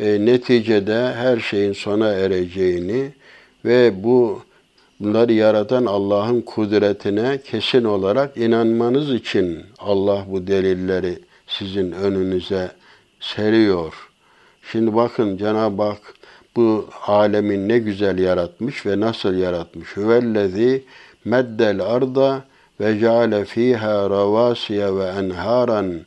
e, 0.00 0.26
neticede 0.26 1.12
her 1.12 1.40
şeyin 1.40 1.72
sona 1.72 2.08
ereceğini 2.08 3.12
ve 3.64 4.04
bu 4.04 4.42
bunları 5.00 5.32
yaratan 5.32 5.86
Allah'ın 5.86 6.40
kudretine 6.40 7.40
kesin 7.44 7.84
olarak 7.84 8.36
inanmanız 8.36 9.14
için 9.14 9.62
Allah 9.78 10.24
bu 10.28 10.46
delilleri 10.46 11.18
sizin 11.46 11.92
önünüze 11.92 12.70
seriyor. 13.20 14.08
Şimdi 14.72 14.94
bakın 14.94 15.36
Cenab-ı 15.36 15.82
Hak 15.82 16.14
bu 16.56 16.88
alemin 17.06 17.68
ne 17.68 17.78
güzel 17.78 18.18
yaratmış 18.18 18.86
ve 18.86 19.00
nasıl 19.00 19.34
yaratmış. 19.34 19.96
Hüvellezî 19.96 20.84
meddel 21.24 21.80
arda 21.80 22.44
ve 22.80 22.98
ceale 22.98 23.44
fiha 23.44 24.10
ravasiye 24.10 24.96
ve 24.96 25.04
enharan 25.04 26.00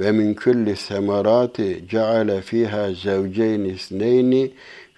ve 0.00 0.12
min 0.12 0.34
kulli 0.34 0.76
semerati 0.76 1.84
ceale 1.90 2.40
fiha 2.42 2.92
zevceyn 2.92 3.64
isneyni 3.64 4.50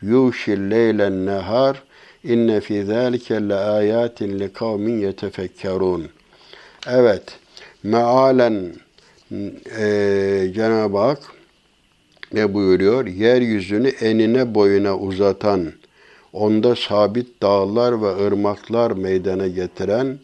yuşil 0.03 0.71
leylen 0.71 1.27
nehar 1.27 1.83
inne 2.25 2.61
fi 2.61 2.85
zâlike 2.85 3.49
le 3.49 3.55
âyâtin 3.55 4.39
li 4.39 4.53
kavmin 4.53 4.99
yetefekkerûn. 4.99 6.09
Evet, 6.87 7.39
mealen 7.83 8.73
e, 9.79 10.51
Cenab-ı 10.55 10.99
Hak 10.99 11.19
ne 12.33 12.55
buyuruyor? 12.55 13.07
Yeryüzünü 13.07 13.89
enine 13.89 14.55
boyuna 14.55 14.99
uzatan, 14.99 15.73
onda 16.33 16.77
sabit 16.77 17.43
dağlar 17.43 18.03
ve 18.03 18.27
ırmaklar 18.27 18.91
meydana 18.91 19.47
getiren, 19.47 20.19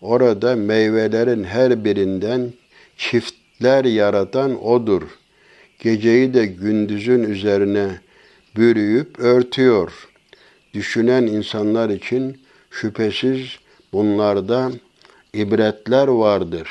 orada 0.00 0.56
meyvelerin 0.56 1.44
her 1.44 1.84
birinden 1.84 2.52
çiftler 2.96 3.84
yaratan 3.84 4.64
O'dur. 4.64 5.02
Geceyi 5.78 6.34
de 6.34 6.46
gündüzün 6.46 7.22
üzerine 7.22 7.88
bürüyüp 8.56 9.18
örtüyor. 9.18 10.07
Düşünen 10.74 11.22
insanlar 11.22 11.88
için 11.88 12.40
şüphesiz 12.70 13.48
bunlarda 13.92 14.70
ibretler 15.34 16.08
vardır. 16.08 16.68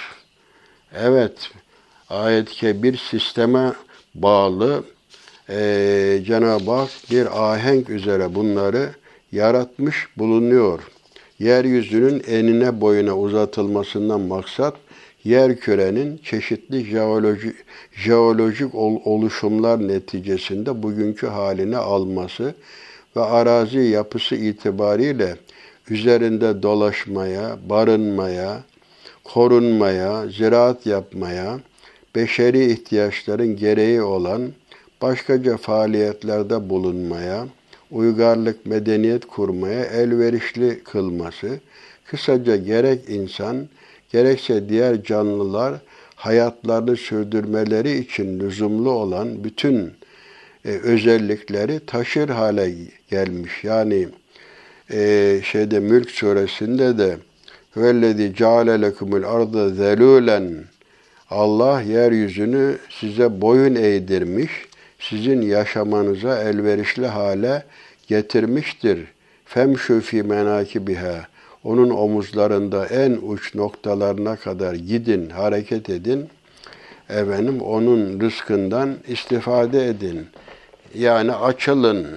Evet, 0.96 1.52
ayet-i 2.10 2.84
bir 2.84 2.98
sisteme 2.98 3.74
bağlı 4.16 4.84
e, 5.50 6.20
Cenab-ı 6.26 6.72
Hak 6.72 6.90
bir 7.12 7.52
ahenk 7.52 7.90
üzere 7.90 8.36
bunları 8.36 8.90
yaratmış 9.32 10.08
bulunuyor. 10.18 10.80
Yeryüzünün 11.40 12.24
enine 12.28 12.82
boyuna 12.82 13.18
uzatılmasından 13.18 14.22
maksat 14.22 14.76
yer 15.24 15.60
kürenin 15.60 16.18
çeşitli 16.18 16.86
jeoloji, 16.86 17.54
jeolojik 17.92 18.76
oluşumlar 18.76 19.88
neticesinde 19.88 20.84
bugünkü 20.84 21.28
halini 21.28 21.78
alması 21.78 22.56
ve 23.18 23.22
arazi 23.22 23.80
yapısı 23.80 24.36
itibariyle 24.36 25.36
üzerinde 25.90 26.64
dolaşmaya, 26.64 27.58
barınmaya, 27.70 28.64
korunmaya, 29.24 30.28
ziraat 30.28 30.86
yapmaya, 30.86 31.60
beşeri 32.16 32.72
ihtiyaçların 32.72 33.56
gereği 33.56 34.02
olan 34.02 34.42
başkaca 35.02 35.58
faaliyetlerde 35.58 36.70
bulunmaya, 36.70 37.48
uygarlık, 37.92 38.66
medeniyet 38.66 39.26
kurmaya 39.26 39.86
elverişli 39.86 40.84
kılması, 40.84 41.60
kısaca 42.06 42.56
gerek 42.56 43.10
insan, 43.10 43.68
gerekse 44.12 44.70
diğer 44.70 45.04
canlılar 45.04 45.74
hayatlarını 46.16 46.98
sürdürmeleri 46.98 47.98
için 47.98 48.40
lüzumlu 48.40 48.92
olan 48.92 49.44
bütün 49.44 49.94
e, 50.66 50.70
özellikleri 50.70 51.80
taşır 51.86 52.30
hale 52.30 52.74
gelmiş. 53.10 53.64
Yani 53.64 54.08
e, 54.92 55.40
şeyde 55.44 55.80
Mülk 55.80 56.12
suresinde 56.12 56.98
de 56.98 57.18
vellezî 57.78 58.36
ceale 58.36 58.82
lekumul 58.82 59.24
arda 59.24 59.70
zelûlen 59.70 60.64
Allah 61.30 61.82
yeryüzünü 61.82 62.78
size 62.90 63.42
boyun 63.42 63.76
eğdirmiş, 63.76 64.52
sizin 65.00 65.42
yaşamanıza 65.42 66.44
elverişli 66.44 67.08
hale 67.08 67.64
getirmiştir. 68.08 69.00
Femşu 69.46 70.02
fi 70.02 70.24
menakibiha. 70.24 71.28
Onun 71.64 71.90
omuzlarında 71.90 72.86
en 72.86 73.18
uç 73.22 73.56
noktalarına 73.56 74.36
kadar 74.36 74.74
gidin, 74.74 75.30
hareket 75.30 75.90
edin. 75.90 76.30
Efendim 77.10 77.62
onun 77.62 78.20
rızkından 78.20 78.96
istifade 79.08 79.88
edin. 79.88 80.28
Yani 80.98 81.32
açılın. 81.32 82.08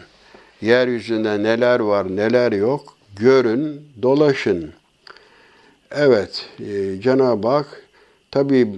Yeryüzünde 0.61 1.43
neler 1.43 1.81
var, 1.81 2.17
neler 2.17 2.53
yok 2.53 2.97
görün, 3.17 3.81
dolaşın. 4.03 4.73
Evet, 5.91 6.49
e, 6.61 7.01
Cenab-ı 7.01 7.49
Hak 7.49 7.83
tabii 8.31 8.69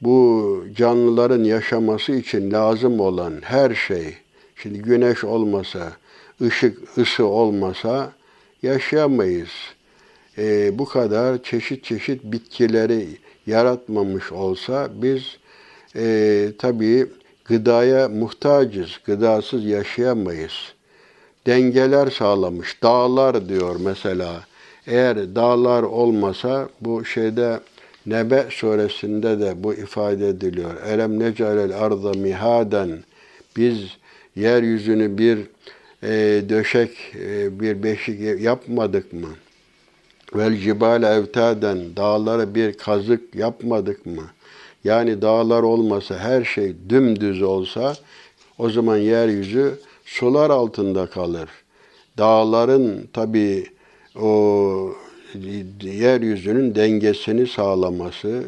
bu 0.00 0.64
canlıların 0.76 1.44
yaşaması 1.44 2.12
için 2.12 2.52
lazım 2.52 3.00
olan 3.00 3.34
her 3.42 3.74
şey, 3.74 4.14
şimdi 4.56 4.78
güneş 4.78 5.24
olmasa, 5.24 5.92
ışık, 6.40 6.98
ısı 6.98 7.26
olmasa 7.26 8.12
yaşayamayız. 8.62 9.50
E, 10.38 10.78
bu 10.78 10.84
kadar 10.84 11.42
çeşit 11.42 11.84
çeşit 11.84 12.24
bitkileri 12.24 13.06
yaratmamış 13.46 14.32
olsa 14.32 14.88
biz 14.94 15.22
e, 15.96 16.52
tabii 16.58 17.06
gıdaya 17.52 18.08
muhtacız, 18.08 18.90
gıdasız 19.04 19.64
yaşayamayız. 19.64 20.52
Dengeler 21.46 22.10
sağlamış, 22.10 22.82
dağlar 22.82 23.48
diyor 23.48 23.76
mesela. 23.80 24.44
Eğer 24.86 25.34
dağlar 25.34 25.82
olmasa 25.82 26.68
bu 26.80 27.04
şeyde 27.04 27.60
Nebe 28.06 28.46
suresinde 28.50 29.40
de 29.40 29.62
bu 29.64 29.74
ifade 29.74 30.28
ediliyor. 30.28 30.82
Elem 30.86 31.18
necalel 31.18 31.78
arda 31.78 32.12
mihaden. 32.12 32.90
Biz 33.56 33.78
yeryüzünü 34.36 35.18
bir 35.18 35.38
e, 36.02 36.42
döşek, 36.48 36.90
e, 37.14 37.60
bir 37.60 37.82
beşik 37.82 38.40
yapmadık 38.40 39.12
mı? 39.12 39.30
Vel 40.34 40.56
cibale 40.56 41.06
evtaden. 41.06 41.96
Dağları 41.96 42.54
bir 42.54 42.72
kazık 42.72 43.34
yapmadık 43.34 44.06
mı? 44.06 44.24
Yani 44.84 45.22
dağlar 45.22 45.62
olmasa, 45.62 46.18
her 46.18 46.44
şey 46.44 46.74
dümdüz 46.88 47.42
olsa 47.42 47.94
o 48.58 48.70
zaman 48.70 48.96
yeryüzü 48.96 49.78
sular 50.04 50.50
altında 50.50 51.06
kalır. 51.06 51.48
Dağların 52.18 53.08
tabi 53.12 53.66
o 54.20 54.94
yeryüzünün 55.82 56.74
dengesini 56.74 57.46
sağlaması, 57.46 58.44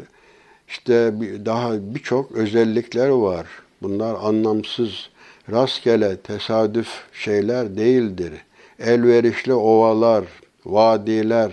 işte 0.67 1.13
daha 1.45 1.73
birçok 1.95 2.31
özellikler 2.31 3.09
var. 3.09 3.47
Bunlar 3.81 4.15
anlamsız, 4.21 5.09
rastgele, 5.51 6.17
tesadüf 6.17 6.87
şeyler 7.13 7.77
değildir. 7.77 8.33
Elverişli 8.79 9.53
ovalar, 9.53 10.25
vadiler, 10.65 11.51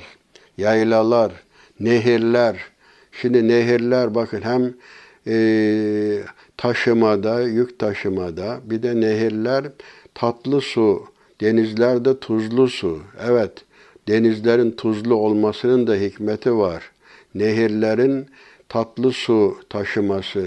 yaylalar, 0.59 1.33
nehirler. 1.81 2.57
Şimdi 3.13 3.49
nehirler 3.49 4.15
bakın 4.15 4.41
hem 4.43 4.75
e, 5.27 6.23
taşımada, 6.57 7.41
yük 7.41 7.79
taşımada, 7.79 8.61
bir 8.65 8.83
de 8.83 9.01
nehirler 9.01 9.65
tatlı 10.15 10.61
su, 10.61 11.05
denizlerde 11.41 12.21
tuzlu 12.21 12.69
su. 12.69 13.01
Evet, 13.29 13.53
denizlerin 14.09 14.71
tuzlu 14.71 15.15
olmasının 15.15 15.87
da 15.87 15.95
hikmeti 15.95 16.57
var. 16.57 16.91
Nehirlerin 17.35 18.27
tatlı 18.69 19.13
su 19.13 19.57
taşıması. 19.69 20.47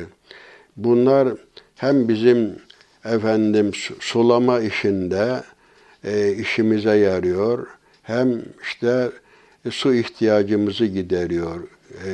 Bunlar 0.78 1.28
hem 1.75 2.08
bizim 2.08 2.56
efendim 3.06 3.71
sulama 3.99 4.60
işinde 4.60 5.43
e, 6.04 6.34
işimize 6.34 6.97
yarıyor. 6.97 7.67
Hem 8.04 8.41
işte 8.62 9.12
su 9.71 9.93
ihtiyacımızı 9.93 10.86
gideriyor. 10.86 11.74
E, 12.05 12.12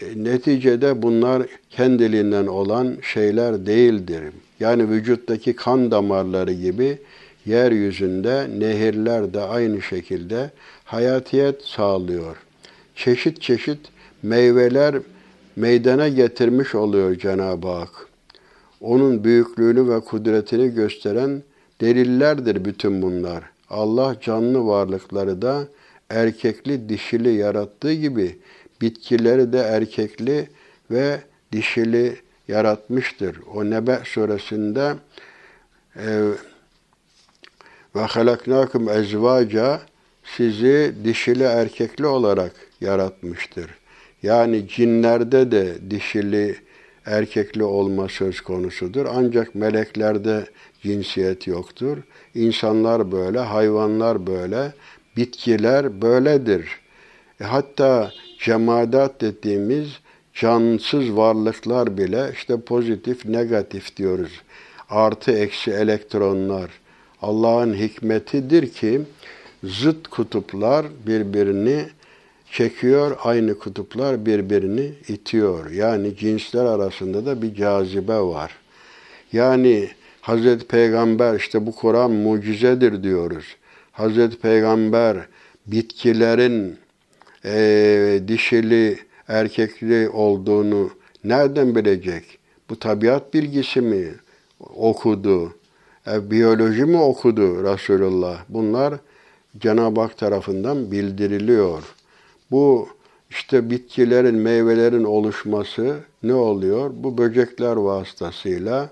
e, 0.00 0.24
neticede 0.24 1.02
bunlar 1.02 1.46
kendiliğinden 1.70 2.46
olan 2.46 2.96
şeyler 3.02 3.66
değildir. 3.66 4.22
Yani 4.60 4.90
vücuttaki 4.90 5.56
kan 5.56 5.90
damarları 5.90 6.52
gibi 6.52 6.98
yeryüzünde 7.46 8.46
nehirler 8.58 9.34
de 9.34 9.40
aynı 9.40 9.82
şekilde 9.82 10.50
hayatiyet 10.84 11.62
sağlıyor. 11.62 12.36
Çeşit 12.94 13.42
çeşit 13.42 13.78
meyveler 14.22 14.94
meydana 15.56 16.08
getirmiş 16.08 16.74
oluyor 16.74 17.14
Cenab-ı 17.18 17.68
Hak. 17.68 18.06
Onun 18.80 19.24
büyüklüğünü 19.24 19.88
ve 19.88 20.00
kudretini 20.00 20.74
gösteren 20.74 21.42
delillerdir 21.80 22.64
bütün 22.64 23.02
bunlar. 23.02 23.44
Allah 23.70 24.16
canlı 24.20 24.66
varlıkları 24.66 25.42
da 25.42 25.68
erkekli 26.10 26.88
dişili 26.88 27.34
yarattığı 27.34 27.92
gibi 27.92 28.36
bitkileri 28.80 29.52
de 29.52 29.58
erkekli 29.58 30.48
ve 30.90 31.20
dişili 31.52 32.16
yaratmıştır. 32.48 33.36
O 33.54 33.64
Nebe 33.64 33.98
suresinde 34.04 34.94
e, 35.96 36.06
ve 37.96 38.00
halaknakum 38.00 38.88
ezvaca 38.88 39.80
sizi 40.24 40.94
dişili 41.04 41.42
erkekli 41.42 42.06
olarak 42.06 42.52
yaratmıştır. 42.80 43.70
Yani 44.22 44.68
cinlerde 44.68 45.50
de 45.50 45.90
dişili 45.90 46.56
erkekli 47.06 47.64
olma 47.64 48.08
söz 48.08 48.40
konusudur. 48.40 49.06
Ancak 49.14 49.54
meleklerde 49.54 50.46
cinsiyet 50.82 51.46
yoktur. 51.46 51.98
İnsanlar 52.34 53.12
böyle, 53.12 53.38
hayvanlar 53.38 54.26
böyle, 54.26 54.72
bitkiler 55.16 56.02
böyledir. 56.02 56.80
E 57.40 57.44
hatta 57.44 58.12
cemadat 58.38 59.20
dediğimiz 59.20 59.88
cansız 60.34 61.16
varlıklar 61.16 61.98
bile 61.98 62.30
işte 62.32 62.60
pozitif, 62.60 63.26
negatif 63.26 63.96
diyoruz. 63.96 64.32
Artı 64.90 65.32
eksi 65.32 65.70
elektronlar. 65.70 66.70
Allah'ın 67.22 67.74
hikmetidir 67.74 68.72
ki 68.72 69.00
zıt 69.64 70.08
kutuplar 70.08 70.86
birbirini 71.06 71.84
çekiyor, 72.52 73.16
aynı 73.24 73.58
kutuplar 73.58 74.26
birbirini 74.26 74.92
itiyor. 75.08 75.70
Yani 75.70 76.16
cinsler 76.16 76.64
arasında 76.64 77.26
da 77.26 77.42
bir 77.42 77.54
cazibe 77.54 78.18
var. 78.18 78.52
Yani 79.32 79.88
Hazreti 80.20 80.66
Peygamber 80.66 81.34
işte 81.34 81.66
bu 81.66 81.74
Kur'an 81.74 82.10
mucizedir 82.10 83.02
diyoruz. 83.02 83.44
Hazreti 83.92 84.38
Peygamber 84.38 85.16
bitkilerin 85.66 86.76
e, 87.46 88.20
dişili, 88.28 88.98
erkekli 89.28 90.08
olduğunu 90.08 90.90
nereden 91.24 91.74
bilecek? 91.74 92.38
Bu 92.70 92.78
tabiat 92.78 93.34
bilgisi 93.34 93.80
mi 93.80 94.14
okudu? 94.76 95.54
E, 96.06 96.30
biyoloji 96.30 96.84
mi 96.84 96.96
okudu 96.96 97.64
Resulullah? 97.64 98.38
Bunlar 98.48 98.94
Cenab-ı 99.58 100.00
Hak 100.00 100.18
tarafından 100.18 100.92
bildiriliyor. 100.92 101.82
Bu 102.50 102.88
işte 103.30 103.70
bitkilerin, 103.70 104.34
meyvelerin 104.34 105.04
oluşması 105.04 105.96
ne 106.22 106.34
oluyor? 106.34 106.90
Bu 106.94 107.18
böcekler 107.18 107.76
vasıtasıyla 107.76 108.90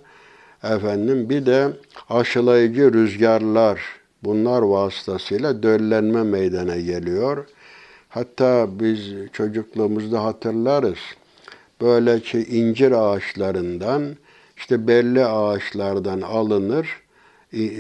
efendim 0.63 1.31
bir 1.31 1.47
de 1.47 1.69
aşılayıcı 2.09 2.93
rüzgarlar 2.93 3.81
bunlar 4.23 4.63
vasıtasıyla 4.63 5.63
döllenme 5.63 6.23
meydana 6.23 6.77
geliyor. 6.77 7.47
Hatta 8.15 8.69
biz 8.81 9.13
çocukluğumuzda 9.33 10.25
hatırlarız. 10.25 10.99
Böyle 11.81 12.21
ki 12.21 12.39
incir 12.39 12.93
ağaçlarından 12.93 14.17
işte 14.57 14.89
belli 14.89 15.27
ağaçlardan 15.27 16.21
alınır 16.21 17.03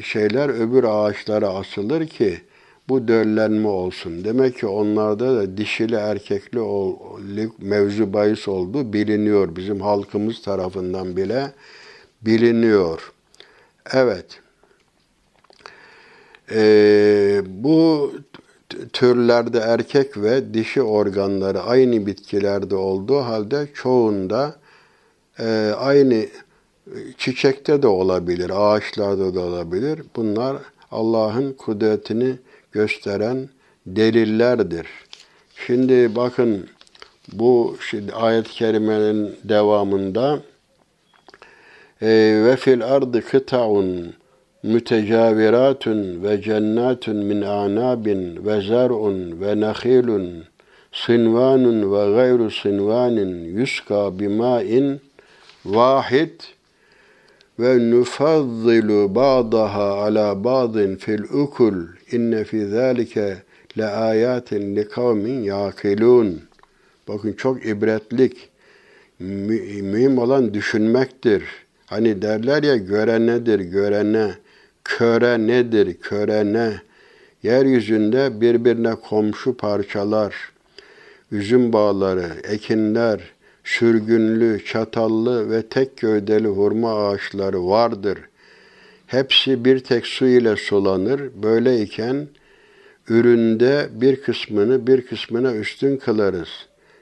şeyler 0.02 0.48
öbür 0.48 0.84
ağaçlara 0.84 1.48
asılır 1.48 2.06
ki 2.06 2.40
bu 2.88 3.08
döllenme 3.08 3.68
olsun. 3.68 4.24
Demek 4.24 4.58
ki 4.58 4.66
onlarda 4.66 5.36
da 5.36 5.56
dişili 5.56 5.94
erkekli 5.94 6.60
mevzu 7.58 8.12
bahis 8.12 8.48
olduğu 8.48 8.92
biliniyor. 8.92 9.56
Bizim 9.56 9.80
halkımız 9.80 10.42
tarafından 10.42 11.16
bile 11.16 11.52
biliniyor. 12.22 13.12
Evet. 13.92 14.40
Ee, 16.50 17.42
bu 17.46 18.12
türlerde 18.92 19.58
erkek 19.58 20.16
ve 20.16 20.54
dişi 20.54 20.82
organları 20.82 21.62
aynı 21.62 22.06
bitkilerde 22.06 22.76
olduğu 22.76 23.20
halde 23.20 23.68
çoğunda 23.74 24.56
e, 25.38 25.72
aynı 25.78 26.26
çiçekte 27.18 27.82
de 27.82 27.86
olabilir, 27.86 28.50
ağaçlarda 28.54 29.34
da 29.34 29.40
olabilir. 29.40 30.02
Bunlar 30.16 30.56
Allah'ın 30.90 31.52
kudretini 31.52 32.34
gösteren 32.72 33.48
delillerdir. 33.86 34.86
Şimdi 35.66 36.16
bakın 36.16 36.66
bu 37.32 37.76
şimdi 37.90 38.12
ayet-i 38.12 38.50
kerimenin 38.50 39.36
devamında 39.44 40.40
e, 42.02 42.08
ve 42.44 42.56
fil 42.56 42.84
ardı 42.84 43.24
kıta'un 43.24 44.14
mütecaviratun 44.64 46.22
ve 46.24 46.42
cennatun 46.42 47.16
min 47.16 47.42
anabin 47.42 48.46
ve 48.46 48.60
zar'un 48.60 49.40
ve 49.40 49.60
nakhilun 49.60 50.44
sinvanun 50.92 51.92
ve 51.92 52.14
gayru 52.16 52.50
sinvanin 52.50 53.58
yuska 53.58 54.18
bima'in 54.18 55.00
vahid 55.64 56.40
ve 57.58 57.90
nufazzilu 57.90 59.14
ba'daha 59.14 60.04
ala 60.04 60.44
ba'din 60.44 60.96
fil 60.96 61.22
ukul 61.22 61.74
inne 62.12 62.44
fi 62.44 62.66
zalike 62.66 63.36
le 63.78 63.86
ayatin 63.86 64.76
li 64.76 64.88
kavmin 64.88 65.42
yakilun. 65.42 66.40
Bakın 67.08 67.32
çok 67.32 67.66
ibretlik. 67.66 68.48
Mühim 69.18 70.18
olan 70.18 70.54
düşünmektir. 70.54 71.42
Hani 71.86 72.22
derler 72.22 72.62
ya 72.62 72.76
göre 72.76 73.26
nedir, 73.26 73.60
görene, 73.60 74.30
köre 74.84 75.46
nedir, 75.46 75.94
körene. 75.94 76.72
Yeryüzünde 77.42 78.40
birbirine 78.40 78.94
komşu 78.94 79.56
parçalar, 79.56 80.34
üzüm 81.32 81.72
bağları, 81.72 82.26
ekinler, 82.44 83.20
sürgünlü, 83.64 84.64
çatallı 84.64 85.50
ve 85.50 85.62
tek 85.62 85.96
gövdeli 85.96 86.48
hurma 86.48 87.08
ağaçları 87.08 87.66
vardır. 87.66 88.18
Hepsi 89.06 89.64
bir 89.64 89.78
tek 89.78 90.06
su 90.06 90.26
ile 90.26 90.56
sulanır. 90.56 91.20
Böyleyken 91.42 92.28
üründe 93.08 93.88
bir 93.92 94.22
kısmını 94.22 94.86
bir 94.86 95.06
kısmına 95.06 95.54
üstün 95.54 95.96
kılarız. 95.96 96.48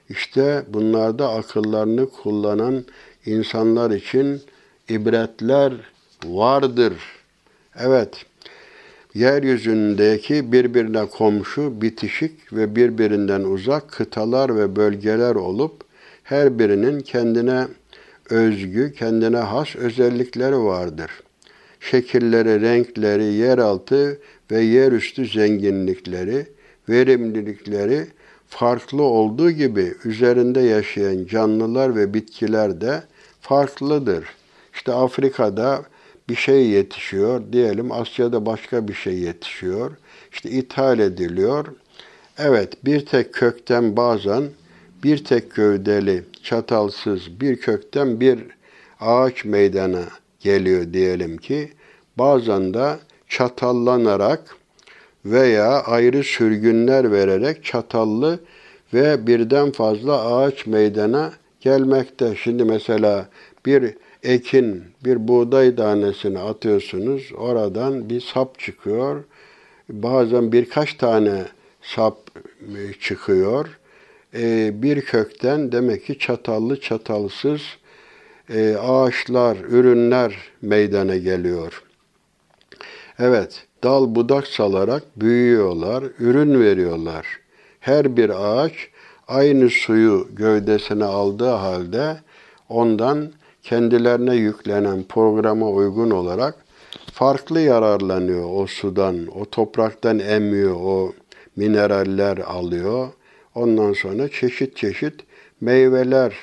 İşte 0.09 0.63
bunlarda 0.69 1.31
akıllarını 1.31 2.11
kullanan 2.11 2.85
insanlar 3.27 3.91
için 3.91 4.41
ibretler 4.89 5.73
vardır. 6.25 7.22
Evet, 7.81 8.25
yeryüzündeki 9.15 10.53
birbirine 10.53 11.07
komşu, 11.07 11.83
bitişik 11.83 12.53
ve 12.53 12.77
birbirinden 12.77 13.41
uzak 13.41 13.89
kıtalar 13.93 14.57
ve 14.57 14.77
bölgeler 14.77 15.35
olup 15.35 15.85
her 16.23 16.59
birinin 16.59 17.01
kendine 17.01 17.67
özgü, 18.31 18.93
kendine 18.93 19.37
has 19.37 19.77
özellikleri 19.77 20.59
vardır. 20.59 21.11
Şekilleri, 21.81 22.61
renkleri, 22.61 23.25
yeraltı 23.25 24.19
ve 24.51 24.61
yerüstü 24.61 25.27
zenginlikleri, 25.27 26.47
verimlilikleri 26.89 28.07
farklı 28.49 29.03
olduğu 29.03 29.51
gibi 29.51 29.95
üzerinde 30.05 30.61
yaşayan 30.61 31.27
canlılar 31.27 31.97
ve 31.97 32.15
bitkiler 32.15 32.81
de 32.81 33.03
farklıdır. 33.41 34.25
İşte 34.75 34.93
Afrika'da 34.93 35.83
bir 36.29 36.35
şey 36.35 36.67
yetişiyor, 36.67 37.43
diyelim 37.53 37.93
Asya'da 37.93 38.47
başka 38.47 38.89
bir 38.89 38.95
şey 38.95 39.19
yetişiyor. 39.19 39.91
İşte 40.33 40.51
ithal 40.51 40.99
ediliyor. 40.99 41.67
Evet, 42.39 42.85
bir 42.85 43.07
tek 43.07 43.35
kökten 43.35 43.97
bazen 43.97 44.43
bir 45.05 45.25
tek 45.25 45.55
gövdeli, 45.55 46.25
çatalsız 46.43 47.41
bir 47.41 47.57
kökten 47.57 48.21
bir 48.21 48.39
ağaç 49.01 49.45
meydana 49.45 50.05
geliyor 50.41 50.93
diyelim 50.93 51.39
ki. 51.39 51.73
Bazen 52.19 52.75
de 52.75 52.97
çatallanarak 53.29 54.57
veya 55.25 55.83
ayrı 55.83 56.25
sürgünler 56.25 57.13
vererek 57.13 57.65
çatallı 57.65 58.41
ve 58.95 59.27
birden 59.27 59.71
fazla 59.71 60.37
ağaç 60.37 60.67
meydana 60.67 61.33
gelmekte. 61.61 62.35
Şimdi 62.37 62.65
mesela 62.65 63.29
bir 63.67 63.95
ekin, 64.23 64.85
bir 65.05 65.29
buğday 65.29 65.77
tanesini 65.77 66.39
atıyorsunuz. 66.39 67.33
Oradan 67.37 68.11
bir 68.11 68.21
sap 68.21 68.59
çıkıyor. 68.59 69.25
Bazen 69.89 70.53
birkaç 70.53 70.95
tane 70.95 71.45
sap 71.83 72.19
e, 72.61 72.93
çıkıyor 73.01 73.79
e, 74.35 74.71
bir 74.83 75.01
kökten 75.01 75.73
demek 75.73 76.07
ki 76.07 76.19
çatallı 76.19 76.81
çatalsız 76.81 77.61
e, 78.51 78.77
ağaçlar, 78.77 79.57
ürünler 79.57 80.37
meydana 80.63 81.17
geliyor. 81.17 81.83
Evet, 83.19 83.67
dal 83.85 84.15
budak 84.15 84.47
salarak 84.47 85.03
büyüyorlar, 85.17 86.05
ürün 86.19 86.61
veriyorlar. 86.61 87.27
Her 87.81 88.17
bir 88.17 88.31
ağaç 88.31 88.73
aynı 89.29 89.71
suyu 89.71 90.29
gövdesine 90.33 91.05
aldığı 91.05 91.51
halde 91.51 92.17
ondan 92.69 93.33
kendilerine 93.63 94.35
yüklenen 94.35 95.03
programa 95.03 95.71
uygun 95.71 96.11
olarak 96.11 96.55
farklı 97.13 97.61
yararlanıyor 97.61 98.45
o 98.55 98.67
sudan, 98.67 99.27
o 99.41 99.45
topraktan 99.45 100.19
emiyor, 100.19 100.75
o 100.75 101.13
mineraller 101.57 102.39
alıyor. 102.39 103.09
Ondan 103.55 103.93
sonra 103.93 104.29
çeşit 104.29 104.77
çeşit 104.77 105.15
meyveler, 105.61 106.35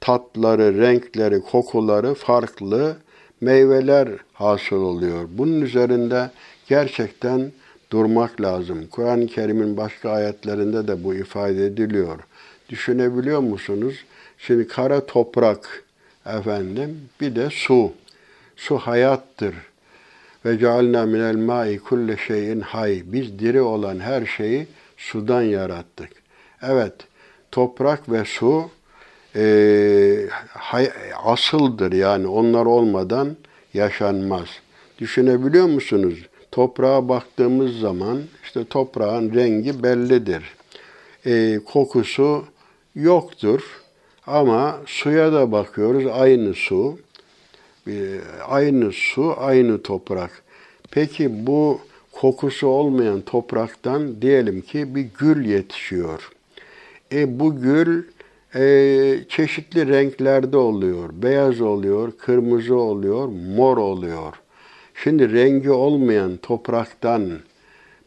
tatları, 0.00 0.78
renkleri, 0.78 1.40
kokuları 1.40 2.14
farklı 2.14 2.96
meyveler 3.40 4.08
hasıl 4.32 4.76
oluyor. 4.82 5.28
Bunun 5.30 5.60
üzerinde 5.60 6.30
gerçekten 6.68 7.52
durmak 7.90 8.40
lazım. 8.40 8.86
Kur'an-ı 8.90 9.26
Kerim'in 9.26 9.76
başka 9.76 10.10
ayetlerinde 10.10 10.88
de 10.88 11.04
bu 11.04 11.14
ifade 11.14 11.66
ediliyor. 11.66 12.18
Düşünebiliyor 12.68 13.40
musunuz? 13.40 14.04
Şimdi 14.38 14.68
kara 14.68 15.06
toprak 15.06 15.84
efendim 16.26 17.08
bir 17.20 17.36
de 17.36 17.50
su. 17.50 17.92
Su 18.56 18.78
hayattır. 18.78 19.54
Ve 20.44 20.58
cealna 20.58 21.06
minel 21.06 21.36
ma'i 21.36 21.78
kulle 21.78 22.16
şeyin 22.16 22.60
hay. 22.60 23.02
Biz 23.04 23.38
diri 23.38 23.60
olan 23.60 24.00
her 24.00 24.26
şeyi 24.26 24.66
sudan 24.96 25.42
yarattık. 25.42 26.10
Evet, 26.62 26.94
toprak 27.52 28.10
ve 28.10 28.24
su 28.24 28.70
e, 29.36 30.26
hay, 30.48 30.90
asıldır 31.24 31.92
yani 31.92 32.26
onlar 32.26 32.66
olmadan 32.66 33.36
yaşanmaz. 33.74 34.48
Düşünebiliyor 34.98 35.66
musunuz? 35.66 36.18
Toprağa 36.50 37.08
baktığımız 37.08 37.78
zaman 37.78 38.22
işte 38.44 38.64
toprağın 38.64 39.34
rengi 39.34 39.82
bellidir. 39.82 40.42
E, 41.26 41.60
kokusu 41.64 42.44
yoktur. 42.94 43.81
Ama 44.26 44.80
suya 44.86 45.32
da 45.32 45.52
bakıyoruz 45.52 46.06
aynı 46.06 46.54
su. 46.54 46.98
E, 47.86 48.20
aynı 48.48 48.92
su, 48.92 49.34
aynı 49.38 49.82
toprak. 49.82 50.42
Peki 50.90 51.46
bu 51.46 51.80
kokusu 52.12 52.66
olmayan 52.66 53.20
topraktan 53.20 54.22
diyelim 54.22 54.60
ki 54.60 54.94
bir 54.94 55.06
gül 55.18 55.44
yetişiyor. 55.44 56.30
E 57.12 57.40
bu 57.40 57.60
gül 57.60 58.02
e, 58.54 59.24
çeşitli 59.28 59.88
renklerde 59.88 60.56
oluyor. 60.56 61.10
Beyaz 61.12 61.60
oluyor, 61.60 62.12
kırmızı 62.18 62.76
oluyor, 62.76 63.28
mor 63.56 63.76
oluyor. 63.76 64.34
Şimdi 64.94 65.32
rengi 65.32 65.70
olmayan 65.70 66.36
topraktan 66.36 67.30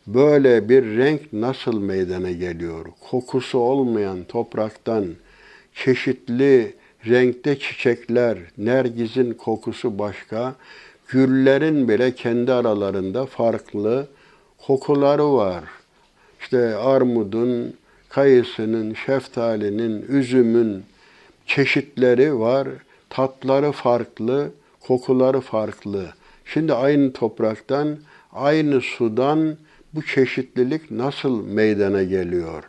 böyle 0.08 0.70
bir 0.70 0.98
renk 0.98 1.34
nasıl 1.34 1.80
meydana 1.80 2.32
geliyor? 2.32 2.86
Kokusu 3.10 3.60
olmayan 3.60 4.24
topraktan 4.24 5.06
çeşitli 5.76 6.74
renkte 7.08 7.60
çiçekler, 7.60 8.38
nergizin 8.58 9.34
kokusu 9.34 10.00
başka, 10.00 10.56
güllerin 11.08 11.90
bile 11.90 12.16
kendi 12.16 12.54
aralarında 12.54 13.26
farklı 13.26 14.08
kokuları 14.58 15.34
var. 15.34 15.64
İşte 16.42 16.76
armudun, 16.76 17.74
kayısının, 18.10 18.94
şeftalinin, 19.06 20.06
üzümün 20.10 20.84
çeşitleri 21.46 22.40
var. 22.40 22.68
Tatları 23.10 23.72
farklı, 23.72 24.52
kokuları 24.80 25.42
farklı. 25.42 26.06
Şimdi 26.46 26.74
aynı 26.74 27.14
topraktan, 27.14 27.98
aynı 28.34 28.82
sudan 28.82 29.58
bu 29.94 30.06
çeşitlilik 30.06 30.92
nasıl 30.92 31.48
meydana 31.48 32.04
geliyor? 32.04 32.64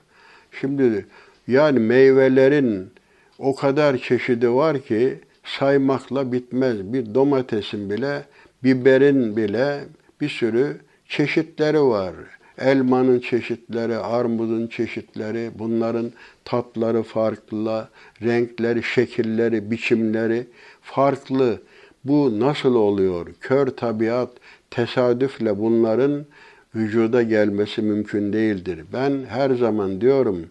Şimdi 0.60 1.06
yani 1.48 1.78
meyvelerin 1.78 2.90
o 3.38 3.54
kadar 3.54 3.98
çeşidi 3.98 4.50
var 4.50 4.80
ki 4.80 5.18
saymakla 5.44 6.32
bitmez. 6.32 6.92
Bir 6.92 7.14
domatesin 7.14 7.90
bile, 7.90 8.22
biberin 8.64 9.36
bile 9.36 9.84
bir 10.20 10.28
sürü 10.28 10.76
çeşitleri 11.08 11.82
var. 11.82 12.14
Elmanın 12.58 13.20
çeşitleri, 13.20 13.96
armudun 13.96 14.66
çeşitleri, 14.66 15.50
bunların 15.58 16.12
tatları 16.44 17.02
farklı, 17.02 17.88
renkleri, 18.22 18.82
şekilleri, 18.82 19.70
biçimleri 19.70 20.46
farklı. 20.82 21.62
Bu 22.04 22.40
nasıl 22.40 22.74
oluyor? 22.74 23.26
Kör 23.40 23.66
tabiat 23.66 24.30
tesadüfle 24.70 25.58
bunların 25.58 26.26
vücuda 26.74 27.22
gelmesi 27.22 27.82
mümkün 27.82 28.32
değildir. 28.32 28.84
Ben 28.92 29.24
her 29.28 29.50
zaman 29.50 30.00
diyorum, 30.00 30.46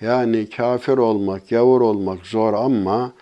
yani 0.00 0.50
kafir 0.50 0.98
olmak, 0.98 1.52
yavur 1.52 1.80
olmak 1.80 2.26
zor 2.26 2.52
ama 2.52 3.12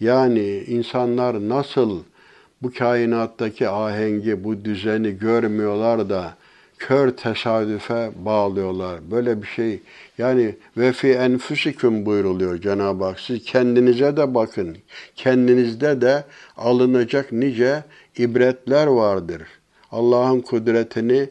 yani 0.00 0.58
insanlar 0.58 1.48
nasıl 1.48 2.02
bu 2.62 2.72
kainattaki 2.72 3.68
ahengi, 3.68 4.44
bu 4.44 4.64
düzeni 4.64 5.18
görmüyorlar 5.18 6.10
da 6.10 6.34
kör 6.78 7.10
tesadüfe 7.10 8.10
bağlıyorlar. 8.24 9.10
Böyle 9.10 9.42
bir 9.42 9.46
şey. 9.46 9.80
Yani 10.18 10.54
ve 10.76 10.92
fi 10.92 11.08
enfusikum 11.08 12.06
buyruluyor 12.06 12.60
Cenab-ı 12.60 13.04
Hak. 13.04 13.20
Siz 13.20 13.44
kendinize 13.44 14.16
de 14.16 14.34
bakın. 14.34 14.76
Kendinizde 15.16 16.00
de 16.00 16.24
alınacak 16.56 17.32
nice 17.32 17.84
ibretler 18.18 18.86
vardır. 18.86 19.42
Allah'ın 19.92 20.40
kudretini 20.40 21.28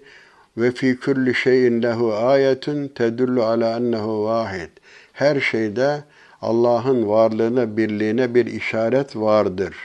ve 0.57 0.71
fi 0.71 0.99
kulli 0.99 1.35
şeyin 1.35 1.83
lehu 1.83 2.13
ayetun 2.13 2.87
tedullu 2.87 3.43
ala 3.43 3.77
ennehu 3.77 4.23
vahid. 4.23 4.69
Her 5.15 5.39
şeyde 5.39 6.03
Allah'ın 6.41 7.07
varlığına, 7.07 7.77
birliğine 7.77 8.35
bir 8.35 8.45
işaret 8.45 9.15
vardır. 9.15 9.75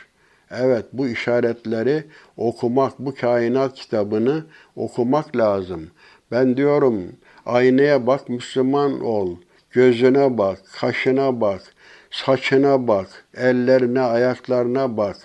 Evet 0.50 0.86
bu 0.92 1.08
işaretleri 1.08 2.04
okumak, 2.36 2.98
bu 2.98 3.14
kainat 3.14 3.74
kitabını 3.74 4.44
okumak 4.76 5.36
lazım. 5.36 5.90
Ben 6.30 6.56
diyorum 6.56 7.12
aynaya 7.46 8.06
bak 8.06 8.28
Müslüman 8.28 9.00
ol. 9.00 9.36
Gözüne 9.70 10.38
bak, 10.38 10.58
kaşına 10.72 11.40
bak, 11.40 11.62
saçına 12.10 12.88
bak, 12.88 13.24
ellerine, 13.36 14.00
ayaklarına 14.00 14.96
bak. 14.96 15.16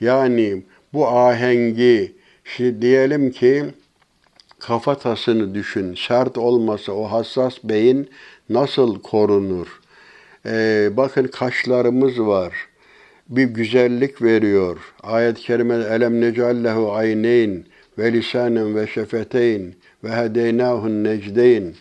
Yani 0.00 0.62
bu 0.92 1.08
ahengi, 1.08 2.16
şimdi 2.44 2.82
diyelim 2.82 3.30
ki 3.30 3.64
kafatasını 4.58 5.54
düşün. 5.54 5.94
Sert 6.08 6.38
olmasa 6.38 6.92
o 6.92 7.04
hassas 7.04 7.54
beyin 7.64 8.10
nasıl 8.48 9.00
korunur? 9.00 9.80
Ee, 10.46 10.90
bakın 10.92 11.26
kaşlarımız 11.26 12.20
var. 12.20 12.52
Bir 13.28 13.44
güzellik 13.44 14.22
veriyor. 14.22 14.78
Ayet-i 15.02 15.40
kerime 15.40 15.74
elem 15.74 16.20
necallehu 16.20 16.92
ayneyn 16.92 17.64
ve 17.98 18.12
lisanen 18.12 18.76
ve 18.76 18.86
şefeteyn 18.86 19.74
ve 20.04 20.10
hedeynahun 20.16 21.04
necdeyn. 21.04 21.74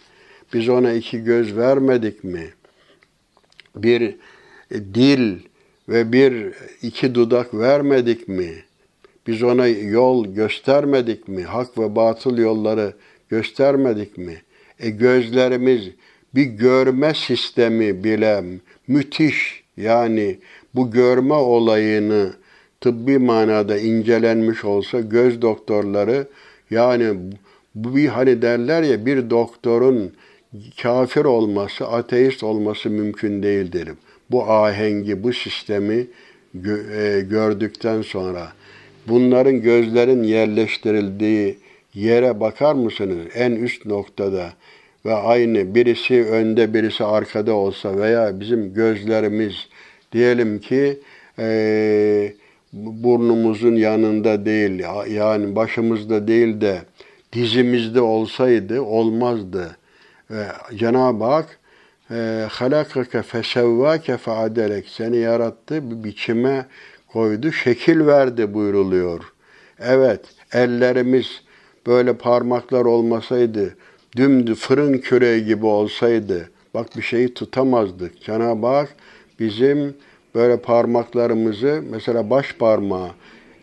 Biz 0.54 0.70
ona 0.70 0.94
iki 0.94 1.24
göz 1.24 1.58
vermedik 1.58 2.24
mi? 2.24 2.50
Bir 3.76 4.16
dil 4.72 5.40
ve 5.90 6.12
bir 6.12 6.54
iki 6.82 7.16
dudak 7.16 7.54
vermedik 7.54 8.28
mi? 8.28 8.54
Biz 9.28 9.44
ona 9.44 9.68
yol 9.68 10.26
göstermedik 10.28 11.28
mi? 11.28 11.44
Hak 11.44 11.78
ve 11.78 11.96
batıl 11.96 12.38
yolları 12.38 12.94
göstermedik 13.30 14.18
mi? 14.18 14.42
E 14.80 14.90
gözlerimiz 14.90 15.90
bir 16.36 16.44
görme 16.44 17.14
sistemi 17.14 18.04
bile 18.04 18.44
müthiş 18.88 19.64
yani 19.78 20.38
bu 20.76 20.92
görme 20.92 21.34
olayını 21.34 22.34
tıbbi 22.82 23.18
manada 23.18 23.78
incelenmiş 23.78 24.66
olsa 24.66 25.00
göz 25.00 25.42
doktorları 25.42 26.28
yani 26.70 27.14
bu 27.76 27.96
bir 27.96 28.08
hani 28.08 28.42
derler 28.42 28.84
ya 28.84 29.06
bir 29.06 29.30
doktorun 29.30 30.14
kafir 30.82 31.26
olması, 31.26 31.88
ateist 31.88 32.44
olması 32.44 32.90
mümkün 32.90 33.44
değildir. 33.44 33.90
Bu 34.32 34.52
ahengi, 34.52 35.24
bu 35.24 35.34
sistemi 35.34 36.08
e, 36.96 37.22
gördükten 37.30 38.02
sonra 38.02 38.54
bunların 39.08 39.62
gözlerin 39.62 40.24
yerleştirildiği 40.24 41.58
yere 41.94 42.40
bakar 42.40 42.74
mısınız? 42.74 43.18
En 43.34 43.52
üst 43.52 43.86
noktada 43.86 44.54
ve 45.06 45.14
aynı 45.14 45.76
birisi 45.76 46.26
önde 46.26 46.74
birisi 46.74 47.04
arkada 47.04 47.54
olsa 47.54 47.98
veya 47.98 48.40
bizim 48.40 48.74
gözlerimiz 48.74 49.68
diyelim 50.12 50.60
ki 50.60 51.00
e, 51.40 52.34
burnumuzun 52.74 53.76
yanında 53.76 54.46
değil 54.46 54.84
yani 55.10 55.56
başımızda 55.56 56.28
değil 56.28 56.62
de 56.62 56.82
dizimizde 57.34 58.02
olsaydı 58.02 58.82
olmazdı. 58.82 59.78
Ve 60.32 60.46
Cenab-ı 60.76 61.24
Hak 61.24 61.60
e, 62.12 62.46
halakake 62.50 63.22
fesevvake 63.22 64.18
feadelek 64.18 64.88
seni 64.88 65.18
yarattı 65.18 65.92
bir 65.92 66.04
biçime 66.04 66.66
koydu 67.08 67.52
şekil 67.52 68.06
verdi 68.06 68.54
buyruluyor. 68.54 69.34
Evet 69.80 70.22
ellerimiz 70.54 71.42
böyle 71.88 72.14
parmaklar 72.14 72.86
olmasaydı 72.86 73.76
dümdü 74.16 74.56
fırın 74.56 74.98
küreği 74.98 75.46
gibi 75.46 75.66
olsaydı 75.66 76.50
bak 76.74 76.98
bir 76.98 77.02
şeyi 77.02 77.34
tutamazdık. 77.34 78.22
Cenab-ı 78.22 78.68
Hak 78.68 78.96
bizim 79.40 79.94
böyle 80.36 80.58
parmaklarımızı 80.58 81.84
mesela 81.92 82.30
baş 82.30 82.54
parmağı 82.54 83.10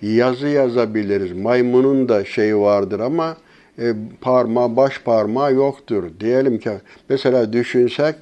yazı 0.03 0.49
yazabiliriz. 0.49 1.33
Maymunun 1.33 2.09
da 2.09 2.25
şeyi 2.25 2.57
vardır 2.57 3.01
ama 3.01 3.37
e, 3.79 3.95
parmağı 4.21 4.77
baş 4.77 5.01
parmağı 5.01 5.55
yoktur. 5.55 6.05
Diyelim 6.21 6.59
ki 6.59 6.71
mesela 7.09 7.53
düşünsek 7.53 8.15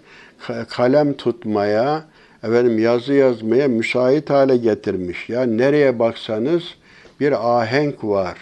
kalem 0.68 1.12
tutmaya, 1.12 2.04
efendim 2.42 2.78
yazı 2.78 3.12
yazmaya 3.12 3.68
müsait 3.68 4.30
hale 4.30 4.56
getirmiş. 4.56 5.28
Ya 5.28 5.42
nereye 5.42 5.98
baksanız 5.98 6.62
bir 7.20 7.58
ahenk 7.58 8.04
var. 8.04 8.38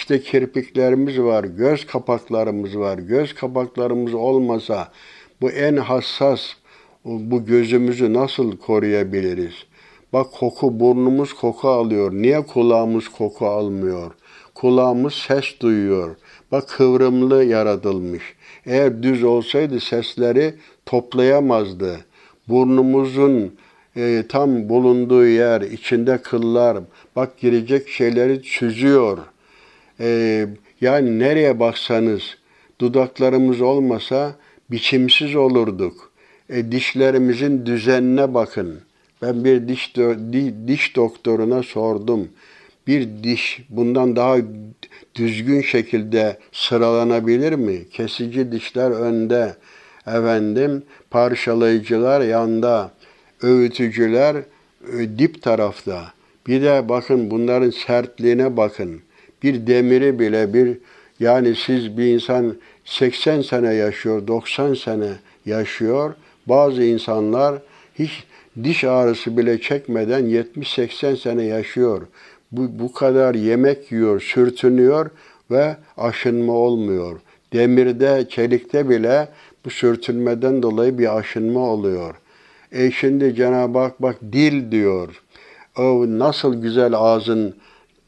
İşte 0.00 0.20
kirpiklerimiz 0.20 1.20
var, 1.20 1.44
göz 1.44 1.86
kapaklarımız 1.86 2.78
var. 2.78 2.98
Göz 2.98 3.34
kapaklarımız 3.34 4.14
olmasa 4.14 4.88
bu 5.40 5.50
en 5.50 5.76
hassas 5.76 6.40
bu 7.04 7.44
gözümüzü 7.44 8.12
nasıl 8.12 8.56
koruyabiliriz? 8.56 9.54
Bak 10.12 10.26
koku 10.32 10.80
burnumuz 10.80 11.32
koku 11.32 11.68
alıyor. 11.68 12.12
Niye 12.12 12.46
kulağımız 12.46 13.08
koku 13.08 13.46
almıyor? 13.46 14.12
Kulağımız 14.54 15.14
ses 15.14 15.60
duyuyor. 15.60 16.16
Bak 16.52 16.68
kıvrımlı 16.68 17.44
yaratılmış. 17.44 18.22
Eğer 18.66 19.02
düz 19.02 19.24
olsaydı 19.24 19.80
sesleri 19.80 20.54
toplayamazdı. 20.86 22.00
Burnumuzun 22.48 23.54
e, 23.96 24.24
tam 24.28 24.68
bulunduğu 24.68 25.26
yer, 25.26 25.60
içinde 25.60 26.18
kıllar, 26.18 26.78
bak 27.16 27.38
girecek 27.38 27.88
şeyleri 27.88 28.40
süzüyor. 28.44 29.18
E, 30.00 30.46
yani 30.80 31.18
nereye 31.18 31.60
baksanız 31.60 32.22
dudaklarımız 32.80 33.60
olmasa 33.60 34.36
biçimsiz 34.70 35.36
olurduk. 35.36 36.12
E, 36.50 36.72
dişlerimizin 36.72 37.66
düzenine 37.66 38.34
bakın. 38.34 38.80
Ben 39.22 39.44
bir 39.44 39.68
diş 39.68 39.96
diş 40.66 40.96
doktoruna 40.96 41.62
sordum. 41.62 42.28
Bir 42.86 43.08
diş 43.22 43.60
bundan 43.68 44.16
daha 44.16 44.36
düzgün 45.14 45.62
şekilde 45.62 46.38
sıralanabilir 46.52 47.52
mi? 47.52 47.88
Kesici 47.90 48.52
dişler 48.52 48.90
önde, 48.90 49.54
efendim 50.06 50.82
parçalayıcılar 51.10 52.20
yanda, 52.20 52.92
öğütücüler 53.42 54.36
e, 54.36 55.18
dip 55.18 55.42
tarafta. 55.42 56.12
Bir 56.46 56.62
de 56.62 56.88
bakın 56.88 57.30
bunların 57.30 57.70
sertliğine 57.70 58.56
bakın. 58.56 59.00
Bir 59.42 59.66
demiri 59.66 60.18
bile 60.18 60.54
bir 60.54 60.78
yani 61.20 61.54
siz 61.54 61.98
bir 61.98 62.06
insan 62.06 62.56
80 62.84 63.42
sene 63.42 63.74
yaşıyor, 63.74 64.26
90 64.26 64.74
sene 64.74 65.08
yaşıyor. 65.46 66.14
Bazı 66.46 66.82
insanlar 66.82 67.62
hiç 67.94 68.24
diş 68.64 68.84
ağrısı 68.84 69.36
bile 69.36 69.60
çekmeden 69.60 70.22
70-80 70.24 71.16
sene 71.16 71.44
yaşıyor. 71.44 72.06
Bu, 72.52 72.78
bu 72.78 72.92
kadar 72.92 73.34
yemek 73.34 73.92
yiyor, 73.92 74.20
sürtünüyor 74.20 75.10
ve 75.50 75.76
aşınma 75.96 76.52
olmuyor. 76.52 77.20
Demirde, 77.52 78.26
çelikte 78.28 78.88
bile 78.88 79.28
bu 79.64 79.70
sürtünmeden 79.70 80.62
dolayı 80.62 80.98
bir 80.98 81.18
aşınma 81.18 81.60
oluyor. 81.60 82.14
E 82.72 82.90
şimdi 82.90 83.34
Cenab-ı 83.34 83.78
Hak 83.78 84.02
bak 84.02 84.16
dil 84.32 84.70
diyor. 84.70 85.22
O 85.78 86.04
nasıl 86.08 86.62
güzel 86.62 86.94
ağzın 86.94 87.54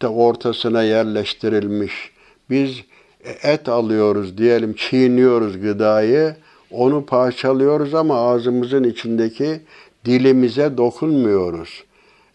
ortasına 0.08 0.82
yerleştirilmiş. 0.82 2.10
Biz 2.50 2.70
et 3.42 3.68
alıyoruz 3.68 4.38
diyelim 4.38 4.72
çiğniyoruz 4.72 5.60
gıdayı. 5.60 6.36
Onu 6.70 7.06
parçalıyoruz 7.06 7.94
ama 7.94 8.14
ağzımızın 8.14 8.84
içindeki 8.84 9.60
dilimize 10.04 10.76
dokunmuyoruz. 10.76 11.84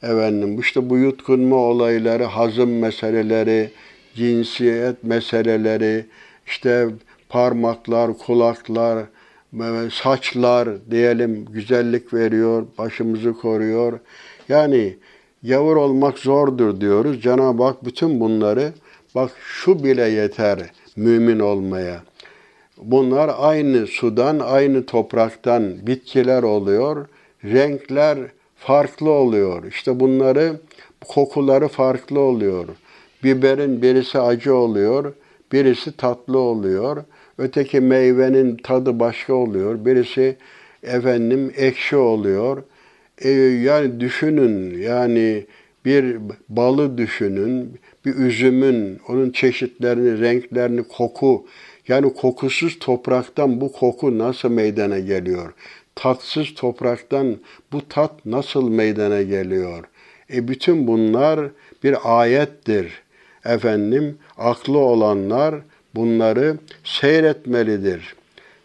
Efendim 0.04 0.60
işte 0.60 0.90
bu 0.90 0.98
yutkunma 0.98 1.56
olayları, 1.56 2.24
hazım 2.24 2.80
meseleleri, 2.80 3.72
cinsiyet 4.16 5.04
meseleleri, 5.04 6.06
işte 6.46 6.88
parmaklar, 7.30 8.18
kulaklar, 8.18 9.06
saçlar 9.92 10.70
diyelim 10.92 11.46
güzellik 11.46 12.14
veriyor, 12.14 12.66
başımızı 12.78 13.34
koruyor. 13.34 14.00
Yani 14.50 14.98
yavur 15.48 15.76
olmak 15.76 16.20
zordur 16.20 16.82
diyoruz. 16.82 17.22
Cenab-ı 17.22 17.64
Hak 17.64 17.86
bütün 17.86 18.20
bunları 18.20 18.74
bak 19.16 19.32
şu 19.44 19.84
bile 19.84 20.10
yeter 20.10 20.60
mümin 20.96 21.40
olmaya. 21.40 22.04
Bunlar 22.78 23.32
aynı 23.40 23.88
sudan, 23.88 24.40
aynı 24.40 24.86
topraktan 24.86 25.88
bitkiler 25.88 26.44
oluyor. 26.44 27.06
Renkler 27.44 28.18
farklı 28.56 29.10
oluyor. 29.10 29.64
İşte 29.64 30.00
bunları 30.00 30.60
kokuları 31.08 31.68
farklı 31.68 32.20
oluyor. 32.20 32.66
Biberin 33.24 33.82
birisi 33.82 34.20
acı 34.20 34.56
oluyor, 34.56 35.14
birisi 35.52 35.98
tatlı 35.98 36.38
oluyor. 36.40 37.04
Öteki 37.38 37.80
meyvenin 37.80 38.56
tadı 38.56 39.00
başka 39.00 39.34
oluyor. 39.34 39.86
Birisi 39.86 40.38
efendim 40.84 41.54
ekşi 41.58 41.96
oluyor. 41.96 42.64
E, 43.22 43.30
yani 43.30 44.00
düşünün 44.00 44.80
yani 44.80 45.46
bir 45.86 46.18
balı 46.50 46.98
düşünün, 46.98 47.80
bir 48.06 48.16
üzümün, 48.16 49.00
onun 49.08 49.32
çeşitlerini, 49.32 50.20
renklerini, 50.22 50.84
koku. 50.84 51.46
Yani 51.88 52.14
kokusuz 52.14 52.80
topraktan 52.80 53.62
bu 53.62 53.72
koku 53.72 54.18
nasıl 54.18 54.50
meydana 54.50 55.00
geliyor? 55.00 55.54
Tatsız 55.96 56.54
topraktan 56.56 57.38
bu 57.72 57.88
tat 57.88 58.26
nasıl 58.26 58.70
meydana 58.70 59.22
geliyor? 59.22 59.84
E 60.34 60.48
bütün 60.48 60.88
bunlar 60.88 61.40
bir 61.84 61.96
ayettir. 62.04 63.02
Efendim, 63.46 64.18
aklı 64.38 64.78
olanlar 64.78 65.56
bunları 65.96 66.58
seyretmelidir. 66.84 68.16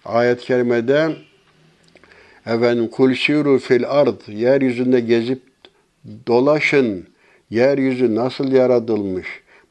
Ayet-i 0.05 0.45
kerimede 0.45 1.17
efendim 2.47 2.89
kul 2.89 3.15
şiru 3.15 3.59
fil 3.59 3.85
ard 3.89 4.21
yeryüzünde 4.29 5.01
gezip 5.01 5.43
dolaşın. 6.27 7.07
Yeryüzü 7.51 8.15
nasıl 8.15 8.53
yaratılmış? 8.53 9.27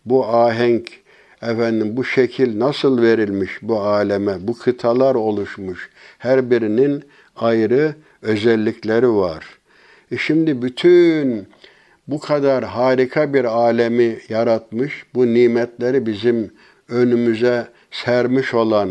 Bu 0.05 0.25
ahenk 0.25 0.87
efendim 1.41 1.97
bu 1.97 2.03
şekil 2.03 2.59
nasıl 2.59 3.01
verilmiş 3.01 3.51
bu 3.61 3.79
aleme? 3.79 4.47
Bu 4.47 4.57
kıtalar 4.57 5.15
oluşmuş. 5.15 5.89
Her 6.17 6.49
birinin 6.51 7.03
ayrı 7.35 7.95
özellikleri 8.21 9.09
var. 9.09 9.45
E 10.11 10.17
şimdi 10.17 10.61
bütün 10.61 11.47
bu 12.07 12.19
kadar 12.19 12.63
harika 12.63 13.33
bir 13.33 13.45
alemi 13.45 14.19
yaratmış, 14.29 15.05
bu 15.15 15.33
nimetleri 15.33 16.05
bizim 16.05 16.51
önümüze 16.89 17.67
sermiş 17.91 18.53
olan 18.53 18.89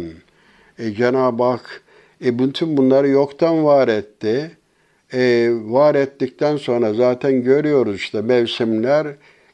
e, 0.78 0.94
Cenab-ı 0.94 1.42
Hak 1.42 1.82
e, 2.24 2.38
bütün 2.38 2.76
bunları 2.76 3.08
yoktan 3.08 3.64
var 3.64 3.88
etti. 3.88 4.50
E, 5.12 5.50
var 5.52 5.94
ettikten 5.94 6.56
sonra 6.56 6.94
zaten 6.94 7.42
görüyoruz 7.42 7.96
işte 7.96 8.20
mevsimler 8.20 9.06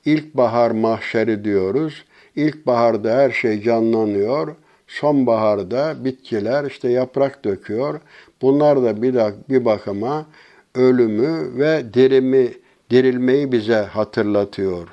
ilkbahar 0.04 0.70
mahşeri 0.70 1.44
diyoruz. 1.44 2.04
İlkbaharda 2.36 3.10
her 3.10 3.30
şey 3.30 3.62
canlanıyor. 3.62 4.54
Sonbaharda 4.86 6.04
bitkiler 6.04 6.64
işte 6.64 6.88
yaprak 6.88 7.44
döküyor. 7.44 8.00
Bunlar 8.42 8.82
da 8.82 9.02
bir, 9.02 9.14
bir 9.50 9.64
bakıma 9.64 10.26
ölümü 10.74 11.58
ve 11.58 11.94
dirimi, 11.94 12.52
dirilmeyi 12.90 13.52
bize 13.52 13.74
hatırlatıyor. 13.74 14.88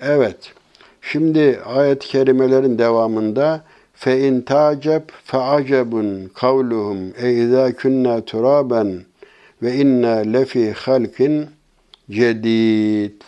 Evet, 0.00 0.52
şimdi 1.00 1.60
ayet-i 1.66 2.08
kerimelerin 2.08 2.78
devamında 2.78 3.64
fe 4.02 4.26
in 4.28 4.42
taceb 4.42 5.02
fe 5.24 5.38
acebun 5.38 6.30
kavluhum 6.34 7.12
e 7.22 7.32
izâ 7.32 7.72
künnâ 7.72 8.24
turaben 8.24 9.04
ve 9.62 9.74
inna 9.74 10.14
lefi 10.16 10.72
halkin 10.72 11.46
cedid. 12.10 13.22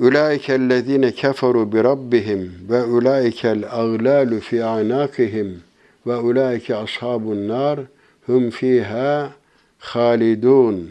Ulaikellezine 0.00 1.12
keferu 1.12 1.72
bi 1.72 1.84
rabbihim 1.84 2.52
ve 2.70 2.84
ulaikel 2.84 3.64
aglalu 3.70 4.40
fi 4.40 4.64
anakihim 4.64 5.62
ve 6.06 6.16
ulaike 6.16 6.76
ashabun 6.76 7.48
nar 7.48 7.80
hum 8.26 8.50
fiha 8.50 9.30
halidun. 9.78 10.90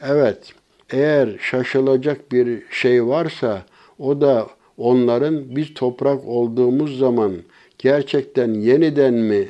Evet, 0.00 0.52
eğer 0.90 1.38
şaşılacak 1.38 2.32
bir 2.32 2.62
şey 2.70 3.06
varsa 3.06 3.62
o 3.98 4.20
da 4.20 4.46
onların 4.78 5.56
biz 5.56 5.74
toprak 5.74 6.26
olduğumuz 6.26 6.98
zaman 6.98 7.32
gerçekten 7.80 8.54
yeniden 8.54 9.14
mi 9.14 9.48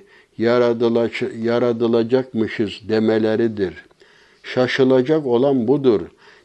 yaratılacakmışız 1.39 2.81
demeleridir. 2.89 3.85
Şaşılacak 4.43 5.27
olan 5.27 5.69
budur. 5.69 6.01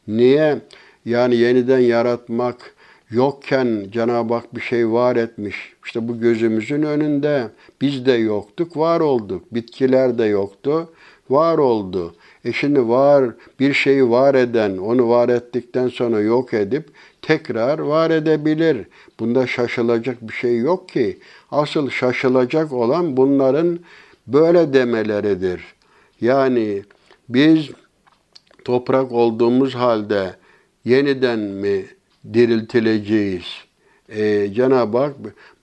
Niye? 0.07 0.61
Yani 1.05 1.35
yeniden 1.35 1.79
yaratmak 1.79 2.75
yokken 3.11 3.85
Cenab-ı 3.91 4.33
Hak 4.33 4.55
bir 4.55 4.61
şey 4.61 4.91
var 4.91 5.15
etmiş. 5.15 5.73
İşte 5.85 6.07
bu 6.07 6.19
gözümüzün 6.19 6.83
önünde. 6.83 7.47
Biz 7.81 8.05
de 8.05 8.11
yoktuk, 8.11 8.77
var 8.77 8.99
olduk. 8.99 9.53
Bitkiler 9.53 10.17
de 10.17 10.25
yoktu, 10.25 10.89
var 11.29 11.57
oldu. 11.57 12.15
E 12.45 12.53
şimdi 12.53 12.87
var 12.87 13.25
bir 13.59 13.73
şeyi 13.73 14.09
var 14.09 14.35
eden, 14.35 14.77
onu 14.77 15.09
var 15.09 15.29
ettikten 15.29 15.87
sonra 15.87 16.19
yok 16.19 16.53
edip 16.53 16.89
tekrar 17.25 17.79
var 17.79 18.11
edebilir. 18.11 18.87
Bunda 19.19 19.47
şaşılacak 19.47 20.21
bir 20.21 20.33
şey 20.33 20.57
yok 20.57 20.89
ki. 20.89 21.17
Asıl 21.51 21.89
şaşılacak 21.89 22.73
olan 22.73 23.17
bunların 23.17 23.79
böyle 24.27 24.73
demeleridir. 24.73 25.61
Yani 26.21 26.83
biz 27.29 27.69
toprak 28.65 29.11
olduğumuz 29.11 29.75
halde 29.75 30.35
yeniden 30.85 31.39
mi 31.39 31.85
diriltileceğiz? 32.33 33.45
Ee, 34.09 34.49
Cenab-ı 34.53 34.97
Hak 34.97 35.13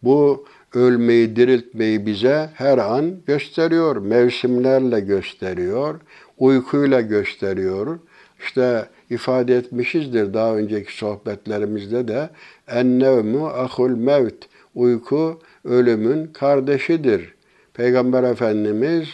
bu 0.02 0.44
ölmeyi, 0.74 1.36
diriltmeyi 1.36 2.06
bize 2.06 2.50
her 2.54 2.78
an 2.78 3.14
gösteriyor. 3.26 3.96
Mevsimlerle 3.96 5.00
gösteriyor, 5.00 6.00
uykuyla 6.38 7.00
gösteriyor. 7.00 7.98
İşte 8.40 8.88
ifade 9.12 9.56
etmişizdir 9.56 10.34
daha 10.34 10.56
önceki 10.56 10.96
sohbetlerimizde 10.96 12.08
de 12.08 12.30
ennevmu 12.68 13.46
ahul 13.46 13.90
mevt 13.90 14.48
uyku 14.74 15.40
ölümün 15.64 16.26
kardeşidir. 16.26 17.34
Peygamber 17.74 18.22
Efendimiz 18.22 19.08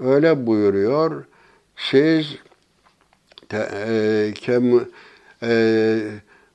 öyle 0.00 0.46
buyuruyor. 0.46 1.24
Siz 1.76 2.26
te, 3.48 3.68
e, 3.88 4.32
kem, 4.34 4.80
e, 5.42 5.98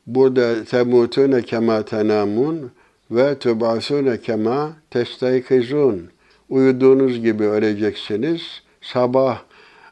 burada 0.08 0.64
temutune 0.64 1.42
kema 1.42 1.86
tenamun 1.86 2.72
ve 3.12 3.40
tubasune 3.40 4.22
kema 4.22 4.74
testaykizun. 4.92 6.10
Uyuduğunuz 6.50 7.22
gibi 7.22 7.44
öleceksiniz. 7.44 8.42
Sabah 8.82 9.42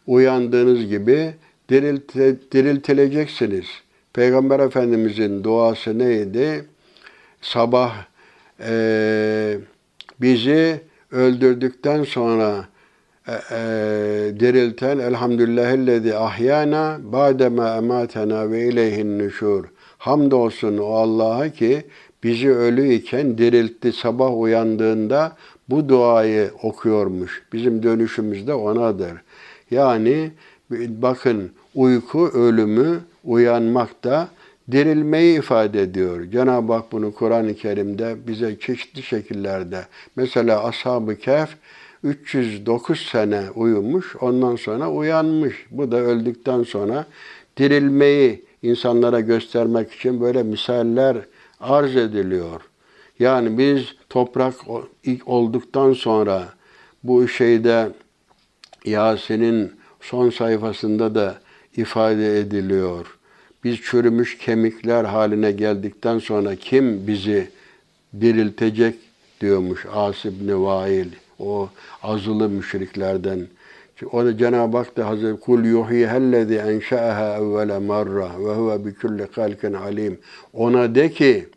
uyandığınız 0.08 0.86
gibi 0.86 1.34
dirilte, 1.70 2.36
diriltileceksiniz. 2.52 3.66
Peygamber 4.14 4.60
Efendimizin 4.60 5.44
duası 5.44 6.00
neydi? 6.00 6.66
Sabah 7.42 8.06
e, 8.60 9.58
bizi 10.22 10.82
öldürdükten 11.12 12.04
sonra 12.04 12.66
e, 13.28 13.32
e, 13.32 13.60
dirilten 14.40 15.00
elhamdülillahillezi 15.00 16.16
ahyana 16.16 17.00
bademe 17.04 17.70
ematena 17.70 18.52
ve 18.52 18.68
ileyhin 18.68 19.20
nüşur. 19.20 19.66
Hamdolsun 19.98 20.78
o 20.78 20.94
Allah'a 20.94 21.50
ki 21.50 21.84
bizi 22.24 22.52
ölüyken 22.52 23.38
diriltti 23.38 23.92
sabah 23.92 24.38
uyandığında 24.38 25.38
bu 25.70 25.90
duayı 25.90 26.52
okuyormuş. 26.64 27.44
Bizim 27.54 27.84
dönüşümüz 27.84 28.48
de 28.48 28.54
onadır. 28.54 29.14
Yani 29.72 30.32
bakın 30.72 31.52
uyku 31.76 32.28
ölümü, 32.28 33.00
uyanmak 33.24 34.04
da 34.04 34.28
dirilmeyi 34.72 35.40
ifade 35.40 35.82
ediyor. 35.82 36.32
Cenab-ı 36.32 36.74
Hak 36.74 36.92
bunu 36.92 37.14
Kur'an-ı 37.14 37.54
Kerim'de 37.54 38.16
bize 38.28 38.60
çeşitli 38.60 39.04
şekillerde 39.04 39.86
mesela 40.16 40.64
Ashab-ı 40.64 41.16
Kehf 41.16 41.50
309 42.04 43.00
sene 43.00 43.42
uyumuş, 43.56 44.16
ondan 44.16 44.56
sonra 44.56 44.92
uyanmış. 44.92 45.66
Bu 45.72 45.92
da 45.92 45.98
öldükten 45.98 46.64
sonra 46.64 47.06
dirilmeyi 47.58 48.46
insanlara 48.62 49.20
göstermek 49.20 49.92
için 49.92 50.22
böyle 50.22 50.44
misaller 50.44 51.18
arz 51.60 51.96
ediliyor. 51.96 52.62
Yani 53.20 53.58
biz 53.58 53.96
toprak 54.10 54.56
olduktan 55.26 55.94
sonra 55.94 56.44
bu 57.04 57.28
şeyde 57.28 57.92
Yasin'in 58.86 59.72
son 60.04 60.30
sayfasında 60.30 61.16
da 61.16 61.38
ifade 61.78 62.40
ediliyor. 62.40 63.18
Biz 63.64 63.82
çürümüş 63.82 64.38
kemikler 64.38 65.04
haline 65.04 65.52
geldikten 65.52 66.20
sonra 66.20 66.56
kim 66.56 67.08
bizi 67.08 67.50
diriltecek 68.22 68.96
diyormuş 69.42 69.86
Asib 69.94 70.42
ibn 70.42 70.64
Vail. 70.64 71.08
O 71.40 71.70
azılı 72.04 72.50
müşriklerden. 72.50 73.48
O 74.12 74.26
da 74.26 74.38
Cenab-ı 74.38 74.78
Hak 74.78 74.98
da 74.98 75.08
Hazreti 75.08 75.40
Kul 75.40 75.66
yuhi 75.66 76.08
hellezi 76.08 76.56
enşa'aha 76.56 77.38
evvele 77.38 77.80
marra 77.80 78.30
ve 78.40 78.54
huve 78.54 78.86
bi 78.86 78.96
kulli 78.96 79.28
halkin 79.36 79.74
alim. 79.74 80.20
Ona 80.54 80.96
de 80.96 81.12
ki 81.12 81.48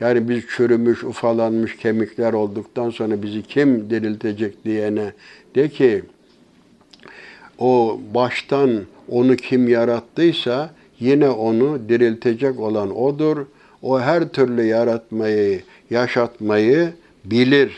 yani 0.00 0.28
biz 0.28 0.44
çürümüş, 0.56 1.04
ufalanmış 1.04 1.76
kemikler 1.76 2.32
olduktan 2.32 2.90
sonra 2.90 3.22
bizi 3.22 3.42
kim 3.42 3.90
diriltecek 3.90 4.64
diyene 4.64 5.12
de 5.54 5.68
ki 5.68 6.02
o 7.58 8.00
baştan 8.14 8.80
onu 9.08 9.36
kim 9.36 9.68
yarattıysa 9.68 10.70
yine 11.00 11.28
onu 11.28 11.88
diriltecek 11.88 12.60
olan 12.60 12.96
odur. 12.96 13.46
O 13.82 14.00
her 14.00 14.28
türlü 14.28 14.62
yaratmayı, 14.62 15.62
yaşatmayı 15.90 16.92
bilir. 17.24 17.76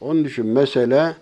Onun 0.00 0.24
için 0.24 0.46
mesele 0.46 1.16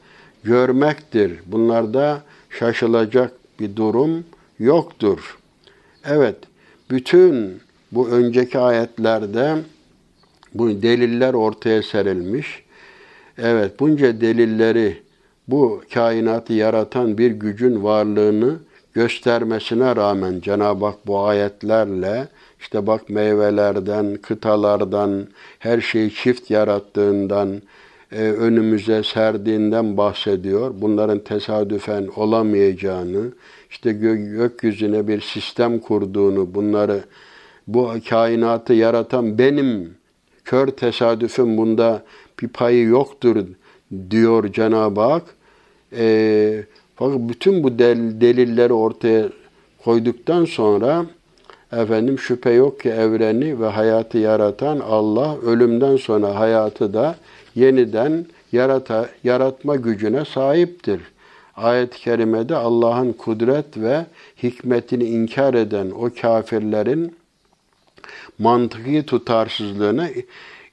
görmektir. 0.44 1.32
Bunlarda 1.46 2.22
şaşılacak 2.51 3.32
bir 3.61 3.76
durum 3.76 4.24
yoktur. 4.59 5.38
Evet, 6.05 6.36
bütün 6.90 7.61
bu 7.92 8.09
önceki 8.09 8.59
ayetlerde 8.59 9.57
bu 10.55 10.82
deliller 10.82 11.34
ortaya 11.34 11.82
serilmiş. 11.82 12.62
Evet, 13.38 13.80
bunca 13.80 14.20
delilleri 14.20 15.03
bu 15.51 15.82
kainatı 15.94 16.53
yaratan 16.53 17.18
bir 17.18 17.30
gücün 17.30 17.84
varlığını 17.84 18.57
göstermesine 18.94 19.96
rağmen 19.96 20.40
Cenab-ı 20.40 20.84
Hak 20.84 21.07
bu 21.07 21.20
ayetlerle 21.20 22.28
işte 22.61 22.86
bak 22.86 23.11
meyvelerden, 23.11 24.16
kıtalardan, 24.22 25.26
her 25.59 25.80
şeyi 25.80 26.14
çift 26.14 26.51
yarattığından, 26.51 27.62
e, 28.12 28.22
önümüze 28.22 29.03
serdiğinden 29.03 29.96
bahsediyor. 29.96 30.74
Bunların 30.80 31.18
tesadüfen 31.18 32.09
olamayacağını, 32.16 33.32
işte 33.70 33.90
gö- 33.90 34.36
gökyüzüne 34.36 35.09
bir 35.09 35.20
sistem 35.20 35.78
kurduğunu, 35.78 36.55
bunları 36.55 37.05
bu 37.66 37.90
kainatı 38.09 38.72
yaratan 38.72 39.38
benim, 39.38 39.94
kör 40.44 40.66
tesadüfün 40.66 41.57
bunda 41.57 42.03
bir 42.42 42.48
payı 42.48 42.84
yoktur 42.84 43.36
diyor 44.11 44.53
Cenab-ı 44.53 45.01
Hak. 45.01 45.39
E, 45.97 46.64
fakat 46.97 47.18
bütün 47.18 47.62
bu 47.62 47.78
del, 47.78 48.20
delilleri 48.20 48.72
ortaya 48.72 49.28
koyduktan 49.84 50.45
sonra 50.45 51.07
efendim 51.72 52.18
şüphe 52.18 52.51
yok 52.51 52.80
ki 52.80 52.88
evreni 52.88 53.61
ve 53.61 53.66
hayatı 53.66 54.18
yaratan 54.18 54.80
Allah 54.80 55.36
ölümden 55.38 55.97
sonra 55.97 56.38
hayatı 56.38 56.95
da 56.95 57.16
yeniden 57.55 58.26
yarata, 58.53 59.09
yaratma 59.24 59.76
gücüne 59.76 60.24
sahiptir. 60.24 61.01
Ayet-i 61.57 61.99
kerimede 61.99 62.57
Allah'ın 62.57 63.12
kudret 63.12 63.76
ve 63.76 64.07
hikmetini 64.43 65.05
inkar 65.05 65.55
eden 65.55 65.91
o 65.91 66.11
kafirlerin 66.20 67.16
mantıki 68.38 69.07
tutarsızlığına 69.07 70.09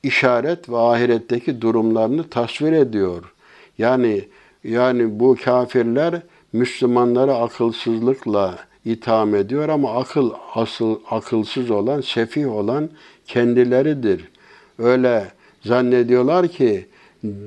işaret 0.03 0.69
ve 0.69 0.77
ahiretteki 0.77 1.61
durumlarını 1.61 2.29
tasvir 2.29 2.71
ediyor. 2.71 3.33
Yani 3.77 4.23
yani 4.63 5.19
bu 5.19 5.37
kafirler 5.43 6.21
Müslümanları 6.53 7.33
akılsızlıkla 7.33 8.59
itham 8.85 9.35
ediyor 9.35 9.69
ama 9.69 9.99
akıl 9.99 10.31
asıl 10.55 10.99
akılsız 11.11 11.71
olan, 11.71 12.01
sefih 12.01 12.55
olan 12.55 12.89
kendileridir. 13.25 14.29
Öyle 14.79 15.27
zannediyorlar 15.65 16.47
ki 16.47 16.85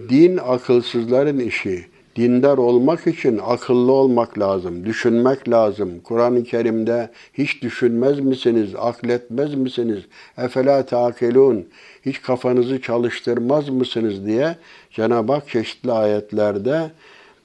din 0.09 0.37
akılsızların 0.37 1.39
işi. 1.39 1.91
Dindar 2.17 2.59
olmak 2.59 3.07
için 3.07 3.41
akıllı 3.47 3.93
olmak 3.93 4.39
lazım, 4.39 4.87
düşünmek 4.87 5.49
lazım. 5.49 6.01
Kur'an-ı 6.05 6.45
Kerim'de 6.45 7.11
hiç 7.35 7.63
düşünmez 7.63 8.21
misiniz, 8.21 8.71
akletmez 8.79 9.55
misiniz? 9.55 10.01
Efela 10.39 10.87
takilun, 10.87 11.67
hiç 12.07 12.23
kafanızı 12.23 12.81
çalıştırmaz 12.81 13.69
mısınız 13.69 14.27
diye 14.27 14.57
Cenab-ı 14.91 15.33
Hak 15.33 15.49
çeşitli 15.49 15.93
ayetlerde 15.93 16.91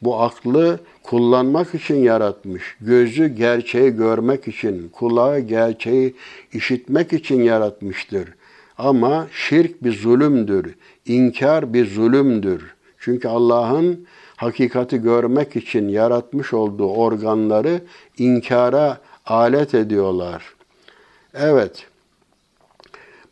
bu 0.01 0.21
aklı 0.21 0.79
kullanmak 1.03 1.75
için 1.75 1.95
yaratmış. 1.95 2.77
Gözü 2.81 3.27
gerçeği 3.27 3.91
görmek 3.91 4.47
için, 4.47 4.89
kulağı 4.89 5.39
gerçeği 5.39 6.15
işitmek 6.53 7.13
için 7.13 7.43
yaratmıştır. 7.43 8.29
Ama 8.77 9.27
şirk 9.31 9.83
bir 9.83 9.93
zulümdür, 9.93 10.75
inkar 11.05 11.73
bir 11.73 11.87
zulümdür. 11.87 12.75
Çünkü 12.99 13.27
Allah'ın 13.27 14.07
hakikati 14.35 14.97
görmek 14.97 15.55
için 15.55 15.89
yaratmış 15.89 16.53
olduğu 16.53 16.89
organları 16.89 17.81
inkara 18.17 18.97
alet 19.25 19.75
ediyorlar. 19.75 20.43
Evet, 21.33 21.87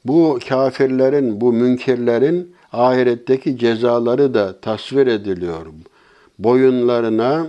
Bu 0.05 0.39
kafirlerin, 0.49 1.41
bu 1.41 1.53
münkirlerin 1.53 2.55
ahiretteki 2.71 3.57
cezaları 3.57 4.33
da 4.33 4.59
tasvir 4.59 5.07
ediliyor. 5.07 5.65
Boyunlarına 6.39 7.47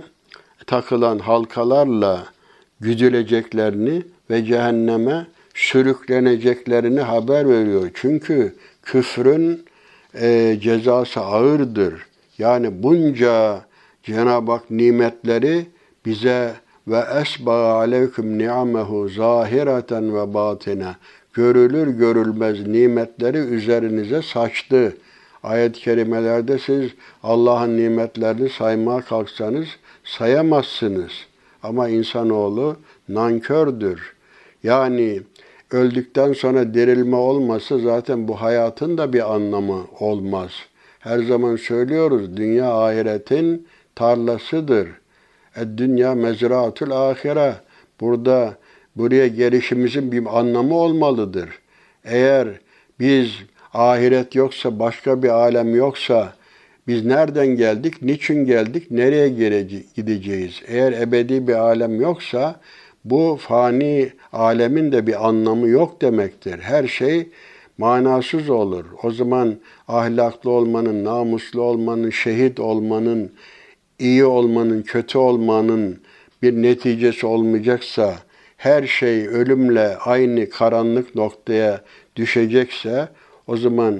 takılan 0.67 1.19
halkalarla 1.19 2.25
güdüleceklerini 2.79 4.03
ve 4.29 4.45
cehenneme 4.45 5.27
sürükleneceklerini 5.53 7.01
haber 7.01 7.49
veriyor. 7.49 7.91
Çünkü 7.93 8.55
küfrün 8.83 9.65
e, 10.13 10.57
cezası 10.61 11.19
ağırdır. 11.19 11.93
Yani 12.37 12.83
bunca 12.83 13.61
Cenab-ı 14.03 14.51
Hak 14.51 14.71
nimetleri 14.71 15.65
bize 16.05 16.53
ve 16.87 17.03
esba 17.21 17.73
aleyküm 17.73 18.37
ni'amehu 18.37 19.09
zahireten 19.09 20.15
ve 20.15 20.33
batine 20.33 20.95
görülür 21.35 21.87
görülmez 21.87 22.67
nimetleri 22.67 23.37
üzerinize 23.37 24.21
saçtı. 24.21 24.97
Ayet-i 25.43 25.79
kerimelerde 25.79 26.59
siz 26.59 26.91
Allah'ın 27.23 27.77
nimetlerini 27.77 28.49
saymaya 28.49 29.01
kalksanız 29.01 29.67
sayamazsınız. 30.03 31.11
Ama 31.63 31.89
insanoğlu 31.89 32.77
nankördür. 33.09 34.13
Yani 34.63 35.21
öldükten 35.71 36.33
sonra 36.33 36.73
dirilme 36.73 37.15
olmasa 37.15 37.77
zaten 37.77 38.27
bu 38.27 38.41
hayatın 38.41 38.97
da 38.97 39.13
bir 39.13 39.33
anlamı 39.35 39.81
olmaz. 39.99 40.51
Her 40.99 41.19
zaman 41.19 41.55
söylüyoruz 41.55 42.37
dünya 42.37 42.73
ahiretin 42.73 43.67
tarlasıdır. 43.95 44.87
E 45.55 45.77
dünya 45.77 46.15
mezraatül 46.15 46.91
ahire. 46.91 47.55
Burada 48.01 48.57
buraya 48.95 49.27
gelişimizin 49.27 50.11
bir 50.11 50.39
anlamı 50.39 50.75
olmalıdır. 50.75 51.49
Eğer 52.05 52.47
biz 52.99 53.31
ahiret 53.73 54.35
yoksa, 54.35 54.79
başka 54.79 55.23
bir 55.23 55.29
alem 55.29 55.75
yoksa 55.75 56.33
biz 56.87 57.05
nereden 57.05 57.47
geldik, 57.47 58.01
niçin 58.01 58.45
geldik, 58.45 58.91
nereye 58.91 59.29
gideceğiz? 59.95 60.61
Eğer 60.67 60.91
ebedi 60.91 61.47
bir 61.47 61.53
alem 61.53 62.01
yoksa 62.01 62.59
bu 63.05 63.37
fani 63.41 64.09
alemin 64.33 64.91
de 64.91 65.07
bir 65.07 65.27
anlamı 65.27 65.67
yok 65.67 66.01
demektir. 66.01 66.59
Her 66.59 66.87
şey 66.87 67.27
manasız 67.77 68.49
olur. 68.49 68.85
O 69.03 69.11
zaman 69.11 69.55
ahlaklı 69.87 70.49
olmanın, 70.49 71.03
namuslu 71.03 71.61
olmanın, 71.61 72.09
şehit 72.09 72.59
olmanın, 72.59 73.31
iyi 73.99 74.25
olmanın, 74.25 74.81
kötü 74.81 75.17
olmanın 75.17 76.01
bir 76.41 76.53
neticesi 76.53 77.25
olmayacaksa, 77.25 78.15
her 78.65 78.87
şey 78.87 79.27
ölümle 79.27 79.97
aynı 79.97 80.49
karanlık 80.49 81.15
noktaya 81.15 81.81
düşecekse, 82.15 83.07
o 83.47 83.57
zaman 83.57 83.99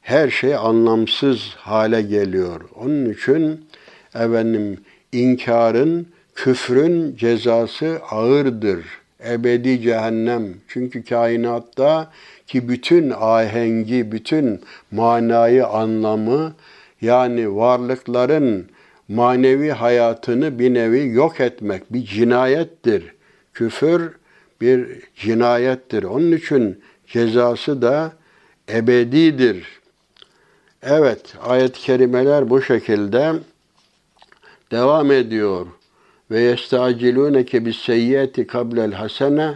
her 0.00 0.30
şey 0.30 0.54
anlamsız 0.54 1.54
hale 1.56 2.02
geliyor. 2.02 2.60
Onun 2.74 3.10
için 3.10 3.66
efendim 4.14 4.80
inkarın, 5.12 6.06
küfrün 6.34 7.16
cezası 7.16 7.98
ağırdır. 8.10 8.84
Ebedi 9.28 9.80
cehennem. 9.80 10.54
Çünkü 10.68 11.04
kainatta 11.04 12.10
ki 12.46 12.68
bütün 12.68 13.12
ahengi, 13.20 14.12
bütün 14.12 14.60
manayı, 14.90 15.66
anlamı 15.66 16.54
yani 17.00 17.56
varlıkların 17.56 18.66
manevi 19.08 19.70
hayatını 19.70 20.58
bir 20.58 20.74
nevi 20.74 21.08
yok 21.08 21.40
etmek 21.40 21.92
bir 21.92 22.04
cinayettir. 22.04 23.15
Küfür 23.56 24.12
bir 24.60 24.88
cinayettir. 25.14 26.02
Onun 26.02 26.32
için 26.32 26.80
cezası 27.06 27.82
da 27.82 28.12
ebedidir. 28.68 29.66
Evet, 30.82 31.34
ayet-i 31.42 31.80
kerimeler 31.80 32.50
bu 32.50 32.62
şekilde 32.62 33.32
devam 34.70 35.12
ediyor. 35.12 35.66
Ve 36.30 36.40
yestacilunke 36.40 37.66
bis 37.66 37.76
seyyati 37.76 38.46
kablel 38.46 38.92
hasene 38.92 39.54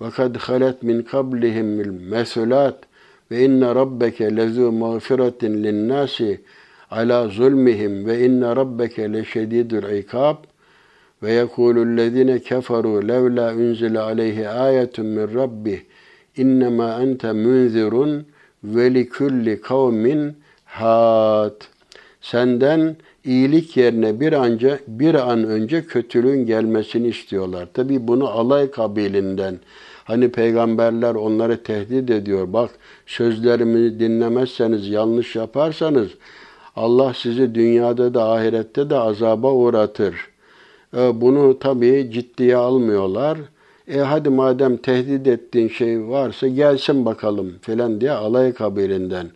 ve 0.00 0.10
kad 0.10 0.36
halet 0.36 0.82
min 0.82 1.02
kablihimul 1.02 2.00
mesulat 2.10 2.78
ve 3.30 3.44
inne 3.44 3.74
rabbeke 3.74 4.36
lezu 4.36 4.72
mağfiretin 4.72 5.64
lin 5.64 5.88
nasi 5.88 6.40
ala 6.90 7.28
zulmihim 7.28 8.06
ve 8.06 8.26
inne 8.26 8.56
rabbeke 8.56 9.12
leşedidul 9.12 9.90
ikab 9.90 10.49
ve 11.22 11.32
yekulü'llezine 11.32 12.38
keferu 12.38 13.08
levla 13.08 13.54
unzile 13.54 14.00
aleyhi 14.00 14.48
ayetun 14.48 15.06
min 15.06 15.34
rabbih 15.34 15.80
innema 16.36 17.02
ente 17.02 17.32
munzirun 17.32 18.26
ve 18.64 18.94
likulli 18.94 19.60
kavmin 19.60 20.36
hat. 20.64 21.68
Senden 22.20 22.96
iyilik 23.24 23.76
yerine 23.76 24.20
bir 24.20 24.32
anca 24.32 24.78
bir 24.88 25.14
an 25.14 25.44
önce 25.44 25.84
kötülüğün 25.84 26.46
gelmesini 26.46 27.08
istiyorlar. 27.08 27.68
Tabi 27.74 28.08
bunu 28.08 28.28
alay 28.28 28.70
kabilinden. 28.70 29.58
Hani 30.04 30.32
peygamberler 30.32 31.14
onları 31.14 31.62
tehdit 31.62 32.10
ediyor. 32.10 32.52
Bak 32.52 32.70
sözlerimi 33.06 34.00
dinlemezseniz, 34.00 34.88
yanlış 34.88 35.36
yaparsanız 35.36 36.08
Allah 36.76 37.14
sizi 37.14 37.54
dünyada 37.54 38.14
da 38.14 38.30
ahirette 38.30 38.90
de 38.90 38.96
azaba 38.96 39.52
uğratır. 39.52 40.29
E, 40.96 41.20
bunu 41.20 41.58
tabii 41.58 42.10
ciddiye 42.12 42.56
almıyorlar. 42.56 43.38
E 43.88 43.98
hadi 43.98 44.28
madem 44.28 44.76
tehdit 44.76 45.26
ettiğin 45.26 45.68
şey 45.68 46.08
varsa 46.08 46.48
gelsin 46.48 47.04
bakalım 47.04 47.54
filan 47.62 48.00
diye 48.00 48.10
alay 48.12 48.52
kabilinden. 48.52 49.30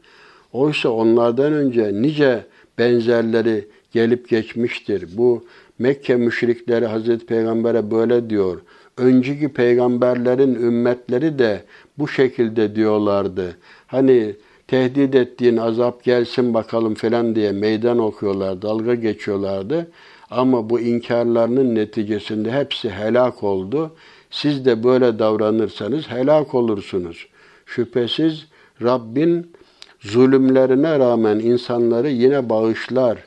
Oysa 0.53 0.89
onlardan 0.89 1.53
önce 1.53 1.93
nice 2.03 2.45
benzerleri 2.79 3.69
gelip 3.93 4.29
geçmiştir. 4.29 5.09
Bu 5.17 5.45
Mekke 5.79 6.17
müşrikleri 6.17 6.87
Hazreti 6.87 7.27
Peygamber'e 7.27 7.91
böyle 7.91 8.31
diyor. 8.31 8.61
Önceki 8.97 9.49
peygamberlerin 9.49 10.55
ümmetleri 10.55 11.39
de 11.39 11.63
bu 11.99 12.09
şekilde 12.09 12.77
diyorlardı. 12.77 13.57
Hani 13.87 14.35
tehdit 14.69 15.15
ettiğin 15.15 15.57
azap 15.57 16.05
gelsin 16.05 16.55
bakalım 16.55 16.95
falan 16.95 17.35
diye 17.35 17.53
meydan 17.53 17.99
okuyorlar, 17.99 18.63
dalga 18.63 18.95
geçiyorlardı. 18.95 19.89
Ama 20.31 20.70
bu 20.70 20.81
inkarlarının 20.81 21.75
neticesinde 21.75 22.53
hepsi 22.53 22.91
helak 22.91 23.43
oldu. 23.43 23.91
Siz 24.31 24.64
de 24.64 24.85
böyle 24.85 25.18
davranırsanız 25.18 26.11
helak 26.11 26.55
olursunuz. 26.55 27.27
Şüphesiz 27.66 28.47
Rabbin 28.83 29.53
zulümlerine 30.01 30.99
rağmen 30.99 31.39
insanları 31.39 32.09
yine 32.09 32.49
bağışlar. 32.49 33.18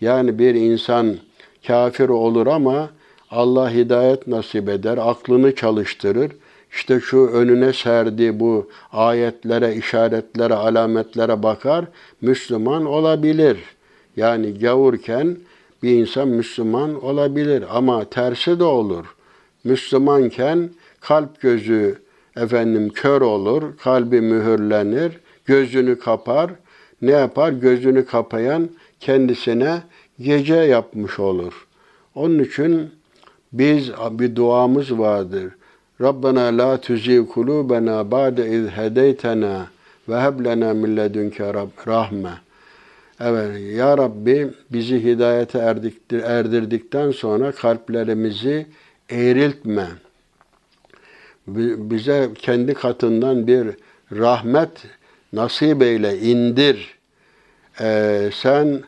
Yani 0.00 0.38
bir 0.38 0.54
insan 0.54 1.16
kafir 1.66 2.08
olur 2.08 2.46
ama 2.46 2.90
Allah 3.30 3.70
hidayet 3.70 4.26
nasip 4.26 4.68
eder, 4.68 4.98
aklını 5.00 5.54
çalıştırır. 5.54 6.32
İşte 6.72 7.00
şu 7.00 7.26
önüne 7.26 7.72
serdiği 7.72 8.40
bu 8.40 8.70
ayetlere, 8.92 9.74
işaretlere, 9.74 10.54
alametlere 10.54 11.42
bakar, 11.42 11.84
Müslüman 12.20 12.84
olabilir. 12.86 13.58
Yani 14.16 14.58
gavurken 14.58 15.36
bir 15.84 15.90
insan 15.90 16.28
Müslüman 16.28 17.04
olabilir 17.04 17.64
ama 17.70 18.04
tersi 18.04 18.58
de 18.58 18.64
olur. 18.64 19.14
Müslümanken 19.64 20.70
kalp 21.00 21.40
gözü 21.40 21.98
efendim 22.36 22.88
kör 22.88 23.20
olur, 23.20 23.62
kalbi 23.76 24.20
mühürlenir, 24.20 25.12
gözünü 25.44 25.98
kapar. 25.98 26.50
Ne 27.02 27.10
yapar? 27.10 27.52
Gözünü 27.52 28.06
kapayan 28.06 28.68
kendisine 29.00 29.82
gece 30.20 30.54
yapmış 30.54 31.20
olur. 31.20 31.66
Onun 32.14 32.38
için 32.38 32.90
biz 33.52 33.90
bir 34.10 34.36
duamız 34.36 34.98
vardır. 34.98 35.52
Rabbena 36.00 36.58
la 36.58 36.80
tuzi 36.80 37.26
kulubena 37.26 38.10
ba'de 38.10 38.50
iz 38.50 38.66
hedeytena 38.66 39.66
ve 40.08 40.20
heb 40.20 40.44
lena 40.44 40.74
min 40.74 40.96
ledunke 40.96 41.54
rahme. 41.86 42.43
Evet, 43.26 43.76
Ya 43.76 43.98
Rabbi 43.98 44.50
bizi 44.72 45.04
hidayete 45.04 45.58
erdiktir, 45.58 46.22
erdirdikten 46.22 47.10
sonra 47.10 47.52
kalplerimizi 47.52 48.66
eğriltme. 49.10 49.86
Bize 51.46 52.30
kendi 52.34 52.74
katından 52.74 53.46
bir 53.46 53.66
rahmet 54.12 54.70
nasip 55.32 55.82
eyle, 55.82 56.18
indir. 56.18 56.98
Ee, 57.80 58.30
sen 58.32 58.82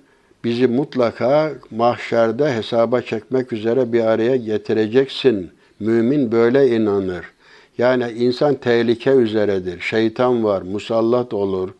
bizi 0.45 0.67
mutlaka 0.67 1.53
mahşerde 1.71 2.55
hesaba 2.55 3.01
çekmek 3.01 3.53
üzere 3.53 3.93
bir 3.93 4.05
araya 4.05 4.37
getireceksin. 4.37 5.51
Mümin 5.81 6.33
böyle 6.33 6.69
inanır. 6.77 7.25
Yani 7.79 8.11
insan 8.11 8.55
tehlike 8.55 9.11
üzeredir. 9.11 9.81
Şeytan 9.81 10.45
var, 10.45 10.63
musallat 10.63 11.35
olur. 11.35 11.71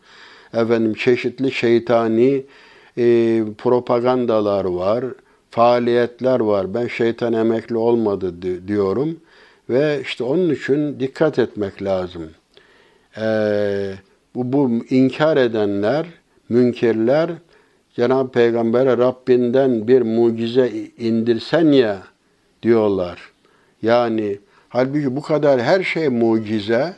Efendim 0.57 0.93
çeşitli 0.93 1.51
şeytani 1.51 2.43
e, 2.97 3.03
propagandalar 3.57 4.65
var, 4.65 5.05
faaliyetler 5.51 6.39
var. 6.39 6.73
Ben 6.73 6.87
şeytan 6.87 7.33
emekli 7.33 7.77
olmadı 7.77 8.33
diyorum. 8.67 9.19
Ve 9.69 10.01
işte 10.01 10.23
onun 10.23 10.49
için 10.49 10.99
dikkat 10.99 11.39
etmek 11.39 11.83
lazım. 11.83 12.29
Ee, 13.17 13.93
bu, 14.35 14.53
bu 14.53 14.85
inkar 14.89 15.37
edenler, 15.37 16.05
münkirler 16.49 17.29
Cenab-ı 17.95 18.31
Peygamber'e 18.31 18.97
Rabbinden 18.97 19.87
bir 19.87 20.01
mucize 20.01 20.71
indirsen 20.97 21.71
ya 21.71 22.03
diyorlar. 22.63 23.31
Yani 23.81 24.39
halbuki 24.69 25.15
bu 25.15 25.21
kadar 25.21 25.61
her 25.61 25.83
şey 25.83 26.09
mucize. 26.09 26.93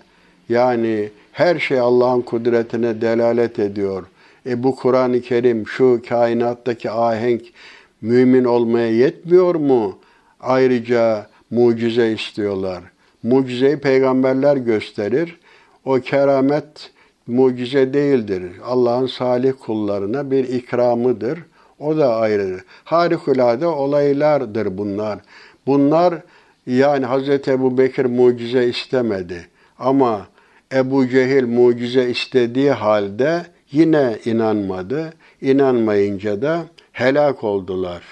Yani 0.50 1.10
her 1.32 1.60
şey 1.60 1.80
Allah'ın 1.80 2.22
kudretine 2.22 3.02
delalet 3.02 3.60
ediyor. 3.60 4.06
E 4.46 4.64
bu 4.64 4.76
Kur'an-ı 4.76 5.22
Kerim 5.22 5.68
şu 5.68 6.02
kainattaki 6.10 6.92
ahenk 6.92 7.42
mümin 8.02 8.44
olmaya 8.44 8.92
yetmiyor 8.92 9.56
mu? 9.56 9.98
Ayrıca 10.40 11.28
mucize 11.52 12.12
istiyorlar. 12.12 12.84
Mucizeyi 13.24 13.78
peygamberler 13.78 14.58
gösterir. 14.58 15.40
O 15.86 16.00
keramet 16.00 16.92
mucize 17.28 17.94
değildir. 17.94 18.44
Allah'ın 18.66 19.08
salih 19.08 19.54
kullarına 19.66 20.32
bir 20.32 20.48
ikramıdır. 20.48 21.40
O 21.80 21.98
da 21.98 22.16
ayrıdır. 22.16 22.64
Harikulade 22.84 23.68
olaylardır 23.68 24.78
bunlar. 24.78 25.20
Bunlar 25.68 26.14
yani 26.68 27.06
Hz. 27.06 27.48
Ebu 27.48 27.78
Bekir 27.78 28.06
mucize 28.06 28.68
istemedi. 28.68 29.48
Ama 29.80 30.28
Ebu 30.74 31.08
Cehil 31.08 31.46
mucize 31.48 32.10
istediği 32.10 32.72
halde 32.72 33.46
yine 33.72 34.18
inanmadı. 34.26 35.14
İnanmayınca 35.42 36.42
da 36.42 36.66
helak 36.92 37.44
oldular. 37.44 38.04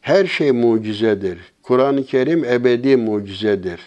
Her 0.00 0.26
şey 0.26 0.52
mucizedir. 0.52 1.38
Kur'an-ı 1.62 2.04
Kerim 2.04 2.44
ebedi 2.44 2.96
mucizedir. 2.96 3.80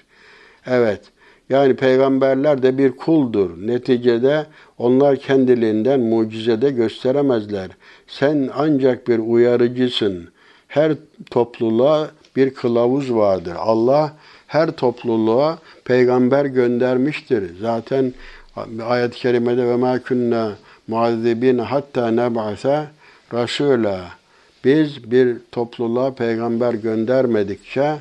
Evet, 0.66 1.02
yani 1.50 1.76
peygamberler 1.76 2.64
de 2.64 2.78
bir 2.78 2.92
kuldur. 2.92 3.68
Neticede 3.68 4.46
onlar 4.78 5.16
kendiliğinden 5.16 6.00
mucizede 6.00 6.70
gösteremezler. 6.70 7.70
Sen 8.08 8.50
ancak 8.56 9.08
bir 9.08 9.20
uyarıcısın. 9.20 10.30
Her 10.68 10.94
topluluğa 11.32 12.12
bir 12.36 12.54
kılavuz 12.54 13.14
vardır. 13.14 13.56
Allah 13.58 14.14
her 14.50 14.72
topluluğa 14.72 15.58
peygamber 15.86 16.46
göndermiştir. 16.46 17.60
Zaten 17.62 18.14
ayet-i 18.84 19.18
kerimede 19.18 19.68
ve 19.68 19.76
ma 19.76 20.00
kunna 20.00 20.52
muazzibin 20.88 21.58
hatta 21.58 22.12
neb'ase 22.12 22.88
rasula. 23.34 24.02
Biz 24.64 25.12
bir 25.12 25.38
topluluğa 25.52 26.14
peygamber 26.14 26.74
göndermedikçe 26.74 27.96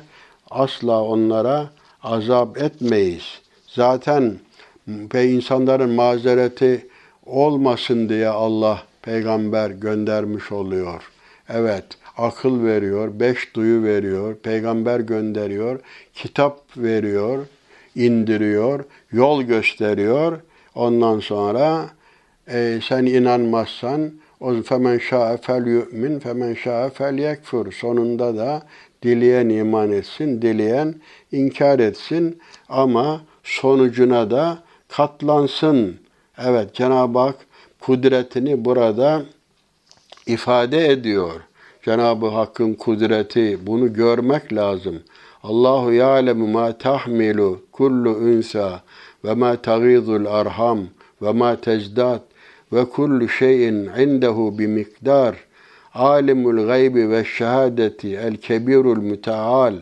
asla 0.49 1.03
onlara 1.03 1.69
azap 2.03 2.57
etmeyiz. 2.57 3.23
Zaten 3.67 4.33
insanların 5.13 5.89
mazereti 5.89 6.87
olmasın 7.25 8.09
diye 8.09 8.27
Allah 8.27 8.83
peygamber 9.01 9.69
göndermiş 9.69 10.51
oluyor. 10.51 11.11
Evet, 11.49 11.85
akıl 12.19 12.65
veriyor, 12.65 13.19
beş 13.19 13.55
duyu 13.55 13.83
veriyor, 13.83 14.35
peygamber 14.35 14.99
gönderiyor, 14.99 15.79
kitap 16.13 16.77
veriyor, 16.77 17.45
indiriyor, 17.95 18.83
yol 19.11 19.41
gösteriyor. 19.41 20.39
Ondan 20.75 21.19
sonra 21.19 21.89
e, 22.47 22.79
sen 22.87 23.05
inanmazsan 23.05 24.11
o 24.39 24.61
femen 24.61 24.97
şa'e 24.97 25.37
fel 25.37 25.65
yu'min 25.67 26.19
femen 26.19 26.53
şa'e 26.53 26.89
fel 26.89 27.17
yekfur. 27.17 27.71
Sonunda 27.71 28.37
da 28.37 28.63
dileyen 29.03 29.49
iman 29.49 29.91
etsin, 29.91 30.41
dileyen 30.41 30.95
inkar 31.31 31.79
etsin 31.79 32.39
ama 32.69 33.21
sonucuna 33.43 34.31
da 34.31 34.63
katlansın. 34.87 35.99
Evet 36.37 36.73
Cenab-ı 36.73 37.19
Hak 37.19 37.35
kudretini 37.79 38.65
burada 38.65 39.23
ifade 40.27 40.87
ediyor. 40.87 41.48
Cenab-ı 41.85 42.27
Hakk'ın 42.27 42.73
kudreti 42.73 43.67
bunu 43.67 43.93
görmek 43.93 44.53
lazım. 44.53 44.99
Allahu 45.43 45.93
ya'lemu 45.93 46.47
ma 46.47 46.77
tahmilu 46.77 47.59
kullu 47.71 48.09
unsa 48.09 48.81
ve 49.25 49.33
ma 49.33 49.55
taghidul 49.55 50.25
arham 50.25 50.79
ve 51.21 51.31
ma 51.31 51.55
tezdat 51.55 52.21
ve 52.73 52.85
kullu 52.85 53.29
şeyin 53.29 53.89
indehu 53.99 54.59
bi 54.59 54.67
miktar. 54.67 55.35
Alimul 55.93 56.67
gaybi 56.67 57.09
ve 57.09 57.23
şehadeti 57.23 58.15
el 58.15 58.35
kebirul 58.35 59.01
müteal. 59.01 59.73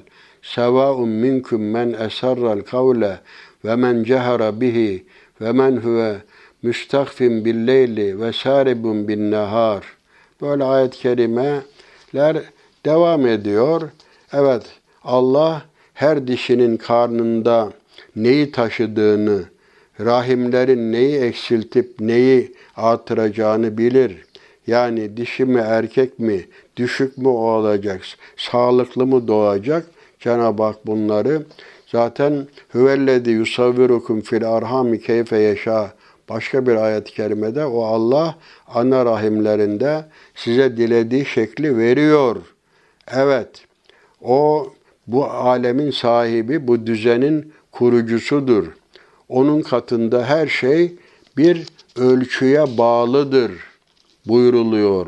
Sevâun 0.41 1.10
minkum 1.10 1.62
men 1.62 1.93
esarra'l 1.93 2.62
kavle 2.62 3.20
ve 3.66 3.76
men 3.76 4.04
cehara 4.04 4.62
bihi 4.62 5.06
ve 5.41 5.52
men 5.52 5.78
huve 5.78 6.16
müstakfin 6.64 7.45
bil 7.45 7.68
leyli 7.68 8.22
ve 8.22 8.34
saribun 8.34 9.08
bin 9.08 9.32
nehar. 9.32 9.84
Böyle 10.41 10.64
ayet-i 10.64 10.98
kerimeler 12.12 12.43
devam 12.86 13.28
ediyor. 13.28 13.82
Evet 14.34 14.64
Allah 15.03 15.62
her 15.93 16.28
dişinin 16.28 16.78
karnında 16.78 17.72
neyi 18.16 18.51
taşıdığını, 18.51 19.43
rahimlerin 19.99 20.91
neyi 20.91 21.18
eksiltip 21.18 21.99
neyi 21.99 22.53
artıracağını 22.76 23.78
bilir. 23.78 24.26
Yani 24.68 25.18
dişi 25.18 25.45
mi 25.45 25.60
erkek 25.60 26.20
mi, 26.20 26.45
düşük 26.78 27.18
mü 27.18 27.28
olacak, 27.28 28.01
sağlıklı 28.38 29.05
mı 29.05 29.28
doğacak? 29.28 29.86
Cenab-ı 30.20 30.64
Hak 30.64 30.88
bunları 30.88 31.41
zaten 31.91 32.47
hüvellezi 32.74 33.32
yusavvirukum 33.32 34.22
fil 34.22 34.49
arhami 34.49 35.01
keyfe 35.01 35.38
yeşâ 35.38 35.91
Başka 36.30 36.67
bir 36.67 36.75
ayet-i 36.75 37.13
kerimede 37.13 37.65
o 37.65 37.84
Allah 37.84 38.36
ana 38.67 39.05
rahimlerinde 39.05 40.05
size 40.36 40.78
dilediği 40.78 41.25
şekli 41.25 41.78
veriyor. 41.78 42.36
Evet, 43.11 43.49
o 44.21 44.67
bu 45.07 45.25
alemin 45.25 45.91
sahibi, 45.91 46.67
bu 46.67 46.88
düzenin 46.88 47.53
kurucusudur. 47.71 48.67
Onun 49.30 49.61
katında 49.61 50.25
her 50.25 50.47
şey 50.47 50.95
bir 51.38 51.67
ölçüye 51.95 52.78
bağlıdır 52.78 53.51
buyruluyor. 54.25 55.07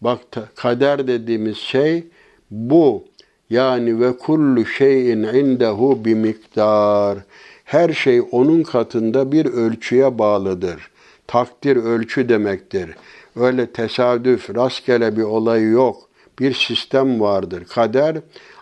Bak 0.00 0.20
kader 0.56 1.06
dediğimiz 1.06 1.56
şey 1.56 2.04
bu. 2.50 3.04
Yani 3.50 4.00
ve 4.00 4.16
kullu 4.16 4.66
şeyin 4.66 5.22
indehu 5.22 6.04
bir 6.04 6.14
miktar. 6.14 7.18
Her 7.66 7.92
şey 7.92 8.22
onun 8.30 8.62
katında 8.62 9.32
bir 9.32 9.46
ölçüye 9.46 10.18
bağlıdır. 10.18 10.90
Takdir 11.26 11.76
ölçü 11.76 12.28
demektir. 12.28 12.90
Öyle 13.36 13.66
tesadüf, 13.66 14.54
rastgele 14.54 15.16
bir 15.16 15.22
olay 15.22 15.70
yok. 15.70 16.08
Bir 16.38 16.54
sistem 16.54 17.20
vardır. 17.20 17.64
Kader 17.64 18.16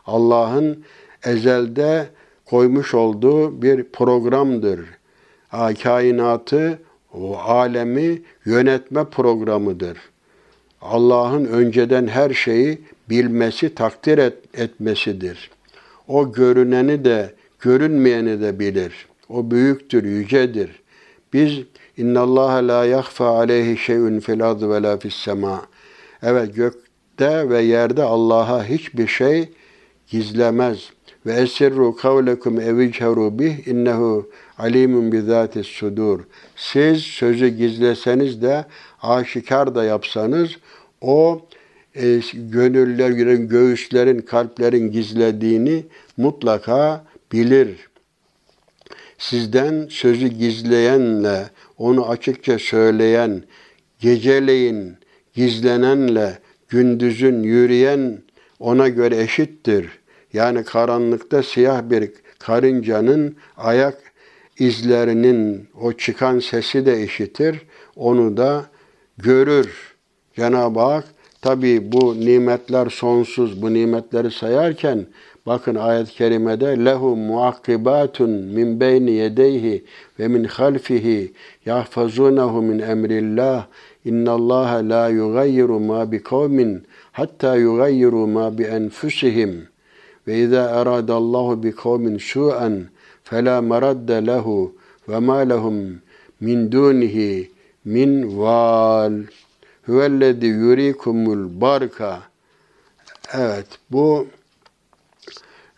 Allah'ın 0.07 0.85
ezelde 1.25 2.07
koymuş 2.45 2.95
olduğu 2.95 3.63
bir 3.63 3.85
programdır. 3.85 4.81
Kainatı, 5.83 6.79
o 7.15 7.37
alemi 7.39 8.23
yönetme 8.45 9.05
programıdır. 9.05 9.99
Allah'ın 10.81 11.45
önceden 11.45 12.07
her 12.07 12.31
şeyi 12.31 12.81
bilmesi, 13.11 13.75
takdir 13.75 14.19
et, 14.19 14.35
etmesidir. 14.55 15.51
O 16.09 16.33
görüneni 16.33 17.05
de 17.05 17.35
görünmeyeni 17.65 18.41
de 18.41 18.59
bilir. 18.59 19.07
O 19.29 19.51
büyüktür, 19.51 20.05
yücedir. 20.05 20.71
Biz 21.33 21.53
inna 21.97 22.21
Allah 22.21 22.69
la 22.69 22.85
yahfa 22.85 23.39
aleyhi 23.39 23.77
şey'un 23.77 24.21
fil 24.21 24.47
ard 24.47 24.63
ve 24.63 24.83
la 24.83 24.99
fis 24.99 25.15
sema. 25.15 25.67
Evet 26.23 26.55
gökte 26.55 27.49
ve 27.49 27.63
yerde 27.63 28.03
Allah'a 28.03 28.65
hiçbir 28.65 29.07
şey 29.07 29.49
gizlemez. 30.09 30.91
Ve 31.27 31.33
esirru 31.33 31.97
kavlekum 31.97 32.61
evicheru 32.61 33.39
bih 33.39 33.67
innehu 33.67 34.31
alimun 34.59 35.13
bi 35.13 35.21
zatis 35.21 35.67
sudur. 35.67 36.21
Siz 36.57 37.03
sözü 37.03 37.49
gizleseniz 37.49 38.43
de 38.43 38.65
aşikar 39.03 39.75
da 39.75 39.85
yapsanız 39.85 40.51
o 41.01 41.41
e, 41.95 42.21
gönüllerin, 42.35 43.49
göğüslerin, 43.49 44.19
kalplerin 44.19 44.93
gizlediğini 44.93 45.85
mutlaka 46.17 47.05
bilir. 47.35 47.89
Sizden 49.19 49.87
sözü 49.91 50.27
gizleyenle, 50.29 51.51
onu 51.79 52.09
açıkça 52.09 52.59
söyleyen, 52.59 53.43
geceleyin 53.99 54.97
gizlenenle, 55.35 56.39
gündüzün 56.69 57.43
yürüyen 57.43 58.23
ona 58.59 58.89
göre 58.89 59.21
eşittir. 59.23 59.89
Yani 60.33 60.65
karanlıkta 60.65 61.43
siyah 61.43 61.91
bir 61.91 62.11
karıncanın 62.39 63.37
ayak 63.57 63.99
izlerinin 64.59 65.69
o 65.81 65.93
çıkan 65.93 66.39
sesi 66.39 66.87
de 66.87 67.05
işitir. 67.05 67.63
Onu 67.97 68.37
da 68.37 68.67
görür. 69.19 69.95
Cenab-ı 70.37 70.81
Hak 70.81 71.05
tabi 71.43 71.93
bu 71.93 72.21
nimetler 72.21 72.91
sonsuz. 72.91 73.63
Bu 73.63 73.75
nimetleri 73.75 74.31
sayarken 74.31 75.07
Bakın 75.47 75.75
ayet-i 75.75 76.13
kerimede 76.13 76.85
lehu 76.85 77.17
muakkibatun 77.17 78.31
min 78.31 78.81
beyni 78.81 79.11
yedeyhi 79.11 79.85
ve 80.19 80.29
min 80.29 80.45
halfihi 80.45 81.33
yahfazunahu 81.67 82.63
min 82.63 82.79
emrillah. 82.79 83.67
İnnallaha 84.05 84.77
la 84.77 85.09
yugayyiru 85.09 85.81
ma 85.81 86.13
bi 86.13 86.23
kavmin 86.23 86.83
hatta 87.13 87.57
yugayyiru 87.57 88.27
ma 88.27 88.59
bi 88.59 88.63
enfusihim. 88.63 89.69
Ve 90.27 90.39
izâ 90.39 90.81
eradallahu 90.81 91.63
bi 91.63 91.73
kavmin 91.73 92.19
su'an 92.19 92.85
fela 93.25 93.63
maradde 93.63 94.27
lehu 94.27 94.73
ve 95.09 95.19
ma 95.19 95.37
lehum 95.37 96.01
min 96.41 96.73
dunihi 96.73 97.51
min 97.85 98.39
val. 98.39 99.13
Huvellezî 99.87 100.47
yurikumul 100.47 101.61
barka. 101.61 102.23
Evet 103.33 103.67
bu 103.91 104.27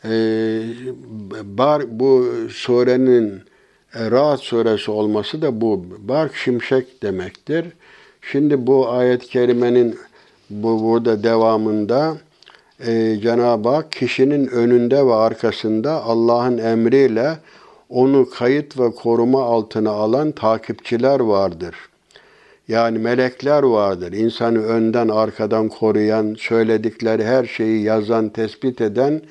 e, 0.04 0.10
bar 1.44 2.00
bu 2.00 2.26
surenin 2.50 3.42
e, 3.94 4.10
Rahat 4.10 4.40
suresi 4.40 4.90
olması 4.90 5.42
da 5.42 5.60
bu 5.60 5.84
bark 5.98 6.36
şimşek 6.36 7.02
demektir. 7.02 7.66
Şimdi 8.22 8.66
bu 8.66 8.88
ayet-i 8.88 9.26
kerimenin 9.26 9.98
bu 10.50 10.82
burada 10.82 11.22
devamında 11.22 12.16
e, 12.86 13.18
Cenab-ı 13.22 13.68
Hak 13.68 13.92
kişinin 13.92 14.46
önünde 14.46 15.06
ve 15.06 15.14
arkasında 15.14 16.02
Allah'ın 16.02 16.58
emriyle 16.58 17.36
onu 17.88 18.30
kayıt 18.30 18.78
ve 18.78 18.90
koruma 18.90 19.42
altına 19.44 19.90
alan 19.90 20.32
takipçiler 20.32 21.20
vardır. 21.20 21.74
Yani 22.68 22.98
melekler 22.98 23.62
vardır. 23.62 24.12
İnsanı 24.12 24.58
önden 24.58 25.08
arkadan 25.08 25.68
koruyan, 25.68 26.36
söyledikleri 26.38 27.24
her 27.24 27.44
şeyi 27.44 27.82
yazan, 27.82 28.28
tespit 28.28 28.80
eden 28.80 29.22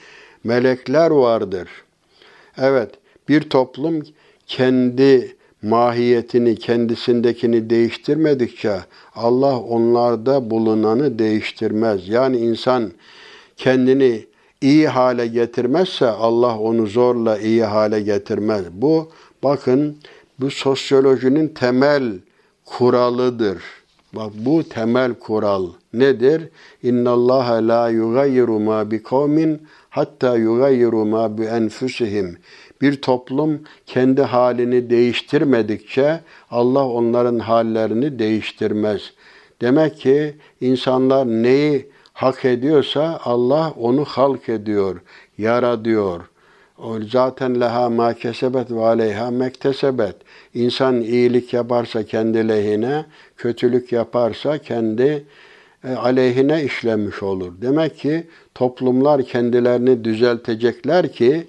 melekler 0.45 1.11
vardır. 1.11 1.69
Evet, 2.57 2.89
bir 3.29 3.41
toplum 3.41 4.03
kendi 4.47 5.35
mahiyetini, 5.61 6.55
kendisindekini 6.55 7.69
değiştirmedikçe 7.69 8.79
Allah 9.15 9.59
onlarda 9.59 10.49
bulunanı 10.49 11.19
değiştirmez. 11.19 12.09
Yani 12.09 12.37
insan 12.37 12.91
kendini 13.57 14.25
iyi 14.61 14.87
hale 14.87 15.27
getirmezse 15.27 16.07
Allah 16.07 16.59
onu 16.59 16.87
zorla 16.87 17.39
iyi 17.39 17.63
hale 17.63 18.01
getirmez. 18.01 18.65
Bu 18.71 19.11
bakın 19.43 19.97
bu 20.39 20.51
sosyolojinin 20.51 21.47
temel 21.47 22.13
kuralıdır. 22.65 23.57
Bak 24.13 24.31
bu 24.35 24.63
temel 24.63 25.13
kural 25.13 25.67
nedir? 25.93 26.49
İnna 26.83 27.11
Allah 27.11 27.67
la 27.67 27.89
yugayyiru 27.89 28.59
ma 28.59 28.91
bi 28.91 29.03
kavmin 29.03 29.61
hatta 29.95 30.37
yugayyiru 30.37 31.05
ma 31.05 31.37
bi 31.37 31.43
enfusihim. 31.43 32.37
Bir 32.81 33.01
toplum 33.01 33.61
kendi 33.85 34.21
halini 34.21 34.89
değiştirmedikçe 34.89 36.19
Allah 36.51 36.87
onların 36.87 37.39
hallerini 37.39 38.19
değiştirmez. 38.19 39.13
Demek 39.61 39.97
ki 39.97 40.35
insanlar 40.61 41.25
neyi 41.27 41.89
hak 42.13 42.45
ediyorsa 42.45 43.19
Allah 43.23 43.73
onu 43.77 44.05
halk 44.05 44.49
ediyor, 44.49 45.01
yaratıyor. 45.37 46.21
O 46.77 46.99
zaten 47.11 47.61
leha 47.61 47.89
ma 47.89 48.13
kesebet 48.13 48.71
ve 48.71 48.85
aleyha 48.85 49.31
mektesebet. 49.31 50.15
İnsan 50.53 51.01
iyilik 51.01 51.53
yaparsa 51.53 52.03
kendi 52.03 52.47
lehine, 52.47 53.05
kötülük 53.37 53.91
yaparsa 53.91 54.57
kendi 54.57 55.25
aleyhine 55.97 56.63
işlemiş 56.63 57.23
olur. 57.23 57.53
Demek 57.61 57.97
ki 57.97 58.27
toplumlar 58.55 59.23
kendilerini 59.23 60.03
düzeltecekler 60.03 61.11
ki 61.11 61.47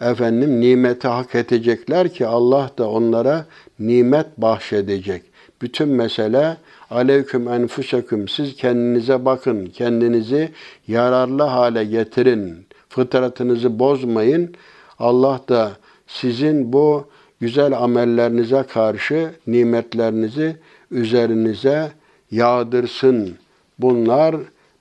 efendim 0.00 0.60
nimeti 0.60 1.08
hak 1.08 1.34
edecekler 1.34 2.08
ki 2.08 2.26
Allah 2.26 2.70
da 2.78 2.90
onlara 2.90 3.46
nimet 3.78 4.26
bahşedecek. 4.38 5.22
Bütün 5.62 5.88
mesele 5.88 6.56
aleyküm 6.90 7.48
enfuseküm 7.48 8.28
siz 8.28 8.56
kendinize 8.56 9.24
bakın, 9.24 9.66
kendinizi 9.66 10.48
yararlı 10.88 11.42
hale 11.42 11.84
getirin, 11.84 12.66
fıtratınızı 12.88 13.78
bozmayın. 13.78 14.54
Allah 14.98 15.40
da 15.48 15.72
sizin 16.06 16.72
bu 16.72 17.04
güzel 17.40 17.78
amellerinize 17.78 18.62
karşı 18.62 19.30
nimetlerinizi 19.46 20.56
üzerinize 20.90 21.92
yağdırsın. 22.30 23.34
Bunlar 23.78 24.36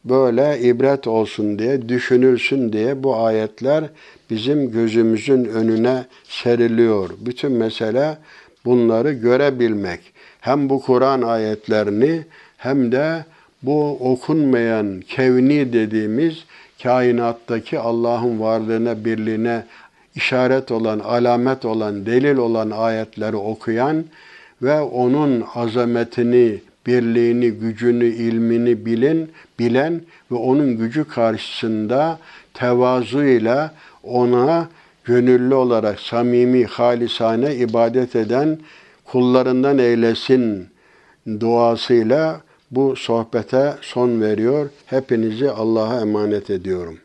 böyle 0.05 0.59
ibret 0.59 1.07
olsun 1.07 1.59
diye, 1.59 1.89
düşünülsün 1.89 2.73
diye 2.73 3.03
bu 3.03 3.15
ayetler 3.15 3.83
bizim 4.29 4.71
gözümüzün 4.71 5.45
önüne 5.45 6.05
seriliyor. 6.23 7.09
Bütün 7.19 7.51
mesele 7.51 8.17
bunları 8.65 9.13
görebilmek. 9.13 9.99
Hem 10.41 10.69
bu 10.69 10.81
Kur'an 10.81 11.21
ayetlerini 11.21 12.23
hem 12.57 12.91
de 12.91 13.25
bu 13.63 14.11
okunmayan 14.11 15.01
kevni 15.01 15.73
dediğimiz 15.73 16.45
kainattaki 16.83 17.79
Allah'ın 17.79 18.39
varlığına, 18.39 19.05
birliğine 19.05 19.63
işaret 20.15 20.71
olan, 20.71 20.99
alamet 20.99 21.65
olan, 21.65 22.05
delil 22.05 22.37
olan 22.37 22.69
ayetleri 22.69 23.35
okuyan 23.35 24.05
ve 24.61 24.81
onun 24.81 25.43
azametini, 25.55 26.61
birliğini, 26.87 27.51
gücünü, 27.51 28.05
ilmini 28.05 28.85
bilin, 28.85 29.31
bilen 29.59 30.01
ve 30.31 30.35
onun 30.35 30.77
gücü 30.77 31.03
karşısında 31.03 32.19
tevazuyla 32.53 33.73
ona 34.03 34.69
gönüllü 35.03 35.53
olarak 35.53 35.99
samimi, 35.99 36.65
halisane 36.65 37.55
ibadet 37.55 38.15
eden 38.15 38.59
kullarından 39.05 39.77
eylesin 39.77 40.67
duasıyla 41.39 42.41
bu 42.71 42.95
sohbete 42.95 43.73
son 43.81 44.21
veriyor. 44.21 44.69
Hepinizi 44.85 45.51
Allah'a 45.51 46.01
emanet 46.01 46.49
ediyorum. 46.49 46.97